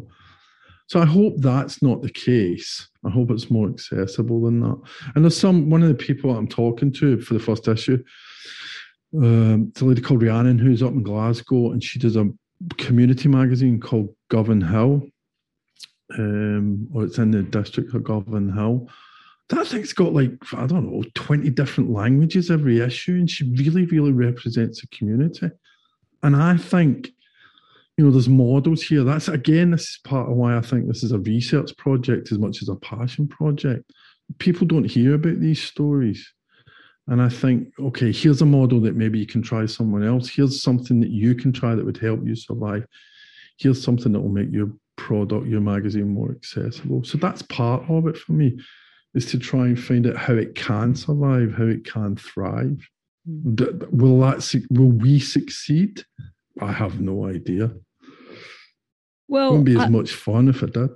So 0.87 1.01
I 1.01 1.07
hope 1.07 1.35
that's 1.38 1.83
not 1.83 2.03
the 2.03 2.11
case. 2.11 2.88
I 3.05 3.11
hope 3.11 3.31
it's 3.31 3.51
more 3.51 3.69
accessible 3.69 4.43
than 4.43 4.61
that. 4.61 4.81
And 5.15 5.25
there's 5.25 5.37
some 5.37 5.71
one 5.71 5.83
of 5.83 5.88
the 5.88 5.95
people 5.95 6.37
I'm 6.37 6.47
talking 6.47 6.93
to 6.95 7.21
for 7.21 7.35
the 7.35 7.41
first 7.41 7.67
issue 7.67 8.03
um, 9.14 9.68
it's 9.70 9.81
a 9.81 9.85
lady 9.85 10.01
called 10.01 10.22
Rhiannon 10.22 10.59
who's 10.59 10.83
up 10.83 10.92
in 10.92 11.03
Glasgow, 11.03 11.72
and 11.72 11.83
she 11.83 11.98
does 11.98 12.16
a 12.16 12.31
community 12.79 13.29
magazine 13.29 13.81
called 13.81 14.14
Govanhill, 14.31 15.11
um, 16.18 16.88
or 16.94 17.05
it's 17.05 17.18
in 17.18 17.31
the 17.31 17.42
district 17.42 17.94
of 17.94 18.03
Govanhill. 18.03 18.88
That 19.48 19.66
thing's 19.66 19.92
got 19.92 20.14
like 20.14 20.33
I 20.55 20.66
don't 20.66 20.90
know 20.90 21.05
twenty 21.14 21.51
different 21.51 21.90
languages 21.90 22.51
every 22.51 22.81
issue, 22.81 23.12
and 23.12 23.29
she 23.29 23.53
really, 23.57 23.85
really 23.87 24.12
represents 24.12 24.81
the 24.81 24.87
community. 24.88 25.51
And 26.22 26.37
I 26.37 26.57
think, 26.57 27.11
you 27.98 28.05
know, 28.05 28.11
there's 28.11 28.29
models 28.29 28.83
here. 28.83 29.05
That's 29.05 29.29
again, 29.29 29.72
this 29.72 29.83
is 29.83 30.01
part 30.05 30.31
of 30.31 30.37
why 30.37 30.57
I 30.57 30.62
think 30.62 30.87
this 30.87 31.03
is 31.03 31.12
a 31.12 31.18
research 31.18 31.77
project 31.77 32.33
as 32.33 32.38
much 32.38 32.62
as 32.62 32.68
a 32.68 32.77
passion 32.77 33.29
project. 33.29 33.92
People 34.38 34.66
don't 34.66 34.85
hear 34.90 35.14
about 35.14 35.40
these 35.40 35.61
stories 35.61 36.33
and 37.09 37.21
I 37.21 37.29
think, 37.29 37.69
okay, 37.79 38.12
here's 38.12 38.43
a 38.43 38.47
model 38.47 38.81
that 38.81 38.95
maybe 38.95 39.19
you 39.19 39.27
can 39.27 39.43
try 39.43 39.67
someone 39.67 40.05
else. 40.07 40.29
Here's 40.29 40.62
something 40.62 41.01
that 41.01 41.11
you 41.11 41.35
can 41.35 41.53
try 41.53 41.75
that 41.75 41.85
would 41.85 41.99
help 41.99 42.21
you 42.25 42.37
survive. 42.37 42.87
Here's 43.59 43.83
something 43.83 44.12
that 44.12 44.21
will 44.21 44.29
make 44.29 44.53
your 44.53 44.71
product, 44.97 45.47
your 45.47 45.61
magazine 45.61 46.09
more 46.09 46.31
accessible. 46.31 47.03
So 47.05 47.19
that's 47.19 47.43
part 47.43 47.83
of 47.91 48.07
it 48.07 48.17
for 48.17 48.33
me, 48.33 48.59
is 49.15 49.27
to 49.27 49.38
try 49.38 49.67
and 49.67 49.79
find 49.79 50.07
out 50.07 50.17
how 50.17 50.35
it 50.35 50.55
can 50.55 50.95
survive, 50.95 51.55
how 51.55 51.67
it 51.67 51.85
can 51.85 52.17
thrive. 52.17 52.88
Mm. 53.29 53.91
Will 53.91 54.21
that 54.21 54.67
will 54.71 54.93
we 54.93 55.19
succeed? 55.19 56.05
I 56.61 56.73
have 56.73 57.01
no 57.01 57.27
idea. 57.27 57.73
Well, 59.29 59.49
it 59.49 59.51
wouldn't 59.51 59.67
be 59.67 59.77
as 59.77 59.83
I, 59.83 59.88
much 59.88 60.12
fun 60.15 60.49
if 60.49 60.62
it 60.62 60.75
did. 60.75 60.91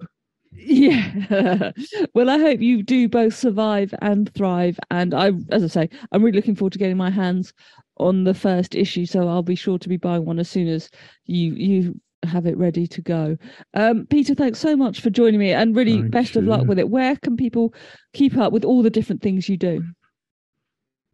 Yeah. 0.56 1.72
well, 2.14 2.30
I 2.30 2.38
hope 2.38 2.60
you 2.60 2.82
do 2.82 3.08
both 3.08 3.34
survive 3.34 3.94
and 4.00 4.32
thrive. 4.34 4.78
And 4.90 5.14
I, 5.14 5.32
as 5.50 5.62
I 5.62 5.66
say, 5.66 5.90
I'm 6.12 6.22
really 6.22 6.36
looking 6.36 6.54
forward 6.54 6.72
to 6.74 6.78
getting 6.78 6.96
my 6.96 7.10
hands 7.10 7.52
on 7.98 8.24
the 8.24 8.34
first 8.34 8.74
issue. 8.74 9.06
So 9.06 9.28
I'll 9.28 9.42
be 9.42 9.54
sure 9.54 9.78
to 9.78 9.88
be 9.88 9.96
buying 9.96 10.24
one 10.24 10.38
as 10.38 10.48
soon 10.48 10.68
as 10.68 10.90
you 11.24 11.54
you 11.54 12.00
have 12.22 12.46
it 12.46 12.56
ready 12.56 12.86
to 12.86 13.02
go. 13.02 13.36
Um, 13.74 14.06
Peter, 14.06 14.34
thanks 14.34 14.58
so 14.58 14.76
much 14.76 15.00
for 15.00 15.10
joining 15.10 15.40
me, 15.40 15.52
and 15.52 15.76
really 15.76 16.00
Thank 16.00 16.10
best 16.10 16.36
of 16.36 16.44
luck 16.44 16.66
with 16.66 16.78
it. 16.78 16.88
Where 16.88 17.16
can 17.16 17.36
people 17.36 17.74
keep 18.12 18.36
up 18.36 18.52
with 18.52 18.64
all 18.64 18.82
the 18.82 18.90
different 18.90 19.22
things 19.22 19.48
you 19.48 19.56
do? 19.56 19.84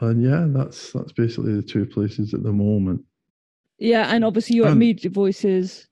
and 0.00 0.22
yeah, 0.22 0.46
that's 0.48 0.92
that's 0.92 1.12
basically 1.12 1.54
the 1.54 1.62
two 1.62 1.86
places 1.86 2.34
at 2.34 2.42
the 2.42 2.52
moment. 2.52 3.04
yeah, 3.78 4.14
and 4.14 4.24
obviously 4.24 4.56
you're 4.56 4.66
at 4.66 4.72
um, 4.72 4.78
Media 4.78 5.10
Voices. 5.10 5.88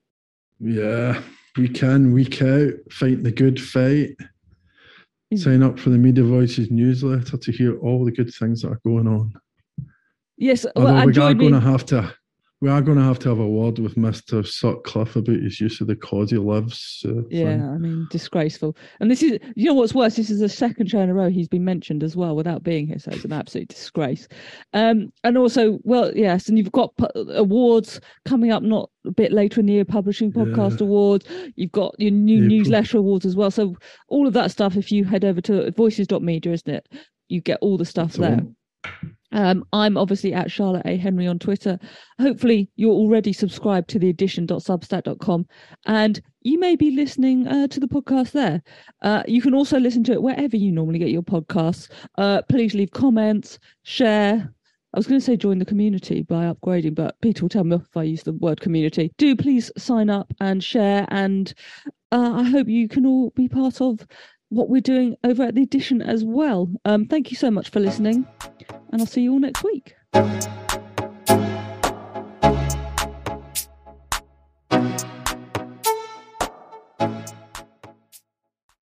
Yeah, 0.61 1.21
week 1.57 1.83
in, 1.83 2.13
week 2.13 2.43
out, 2.43 2.73
fighting 2.91 3.23
the 3.23 3.33
good 3.33 3.61
fight. 3.61 4.17
Mm. 5.33 5.39
Sign 5.39 5.63
up 5.63 5.79
for 5.79 5.91
the 5.91 5.99
Media 5.99 6.25
Voices 6.25 6.71
newsletter 6.71 7.37
to 7.37 7.53
hear 7.53 7.79
all 7.79 8.05
the 8.05 8.13
good 8.13 8.33
things 8.35 8.63
that 8.63 8.69
are 8.69 8.81
going 8.85 9.07
on. 9.07 9.33
Yes, 10.37 10.67
Although 10.75 10.93
well, 10.93 11.03
and 11.03 11.15
we 11.15 11.23
are 11.23 11.35
going 11.35 11.53
to 11.53 11.61
have 11.61 11.87
to, 11.87 12.15
we 12.65 12.71
are 12.71 12.81
going 12.81 12.97
to 12.97 13.05
have 13.05 13.19
to 13.19 13.29
have 13.29 13.41
a 13.41 13.47
word 13.47 13.79
with 13.79 13.95
Mister 13.99 14.43
Sutcliffe 14.43 15.17
about 15.17 15.37
his 15.37 15.61
use 15.61 15.83
of 15.83 15.87
the 15.87 15.95
cause 15.95 16.31
he 16.31 16.39
lives. 16.39 17.05
Uh, 17.07 17.21
Yeah, 17.29 17.45
thing. 17.59 17.63
I 17.63 17.77
mean, 17.77 18.07
disgraceful. 18.11 18.75
And 19.01 19.11
this 19.11 19.23
is, 19.23 19.39
you 19.55 19.67
know, 19.67 19.75
what's 19.75 19.93
worse? 19.95 20.17
This 20.17 20.31
is 20.31 20.41
the 20.41 20.49
second 20.49 20.89
show 20.89 21.01
in 21.01 21.11
a 21.11 21.15
row 21.15 21.29
he's 21.29 21.47
been 21.47 21.67
mentioned 21.67 22.03
as 22.03 22.17
well 22.17 22.35
without 22.35 22.63
being 22.63 22.87
here, 22.87 22.99
so 22.99 23.11
it's 23.11 23.27
an 23.27 23.35
absolute 23.35 23.69
disgrace. 23.69 24.27
Um, 24.73 25.13
and 25.25 25.37
also, 25.37 25.79
well, 25.83 26.11
yes, 26.17 26.49
and 26.49 26.57
you've 26.57 26.73
got 26.73 26.97
pu- 26.97 27.31
awards 27.35 28.01
coming 28.25 28.51
up 28.51 28.63
not 28.63 28.89
a 29.05 29.11
bit 29.11 29.31
later 29.31 29.61
in 29.61 29.67
the 29.67 29.75
year, 29.75 29.85
Publishing 29.85 30.33
Podcast 30.33 30.81
Yeah. 30.81 30.87
Awards. 30.87 31.27
You've 31.57 31.73
got 31.73 31.95
your 31.99 32.13
new 32.13 32.37
April. 32.45 32.49
newsletter 32.49 32.97
awards 32.97 33.27
as 33.27 33.37
well. 33.37 33.51
So 33.51 33.77
all 34.09 34.27
of 34.27 34.33
that 34.33 34.51
stuff, 34.51 34.79
if 34.79 34.91
you 34.91 35.05
head 35.05 35.27
over 35.27 35.43
to 35.43 35.71
voices.media, 35.73 36.51
isn't 36.55 36.75
it? 36.75 36.89
You 37.29 37.43
get 37.43 37.59
all 37.61 37.77
the 37.77 37.85
stuff 37.85 38.15
That's 38.15 38.19
there. 38.21 38.37
one. 38.37 38.57
Um, 39.35 39.65
I'm 39.73 39.99
obviously 39.99 40.33
at 40.33 40.51
Charlotte 40.51 40.87
A. 40.87 40.97
Henry 40.97 41.27
on 41.27 41.39
Twitter. 41.39 41.79
Hopefully, 42.21 42.71
you're 42.77 42.93
already 42.93 43.33
subscribed 43.33 43.91
to 43.91 43.99
the 43.99 44.09
addition.substack.com 44.09 45.47
and 45.87 46.23
you 46.43 46.59
may 46.59 46.77
be 46.77 46.91
listening 46.93 47.47
uh, 47.49 47.67
to 47.67 47.81
the 47.81 47.89
podcast 47.89 48.33
there. 48.33 48.63
Uh, 49.03 49.23
you 49.27 49.43
can 49.43 49.55
also 49.55 49.79
listen 49.79 50.05
to 50.05 50.13
it 50.13 50.23
wherever 50.23 50.57
you 50.57 50.71
normally 50.71 50.99
get 50.99 51.11
your 51.11 51.23
podcasts. 51.23 51.91
Uh, 52.17 52.43
please 52.49 52.75
leave 52.75 52.93
comments, 52.93 53.59
share. 53.83 54.51
I 54.95 54.99
was 54.99 55.09
going 55.09 55.19
to 55.19 55.25
say 55.25 55.37
join 55.37 55.59
the 55.59 55.65
community 55.65 56.23
by 56.23 56.45
upgrading, 56.45 56.95
but 56.95 57.21
Peter 57.21 57.43
will 57.43 57.49
tell 57.49 57.65
me 57.65 57.75
if 57.75 57.97
I 57.97 58.05
use 58.05 58.23
the 58.23 58.35
word 58.35 58.61
community. 58.61 59.11
Do 59.19 59.35
please 59.35 59.73
sign 59.77 60.09
up 60.09 60.33
and 60.41 60.63
share. 60.63 61.07
And 61.09 61.53
uh, 62.13 62.35
I 62.37 62.45
hope 62.45 62.69
you 62.69 62.87
can 62.89 63.05
all 63.05 63.31
be 63.31 63.49
part 63.49 63.81
of 63.81 64.07
what 64.55 64.69
we're 64.69 64.81
doing 64.81 65.17
over 65.25 65.43
at 65.43 65.55
the 65.55 65.63
Addition 65.63 66.01
as 66.03 66.25
well. 66.25 66.71
Um, 66.85 67.07
thank 67.07 67.31
you 67.31 67.37
so 67.37 67.51
much 67.51 67.71
for 67.71 67.81
listening 67.81 68.27
and 68.93 69.01
I'll 69.01 69.07
see 69.07 69.23
you 69.23 69.33
all 69.33 69.41
next 69.41 69.65
week. 69.65 69.95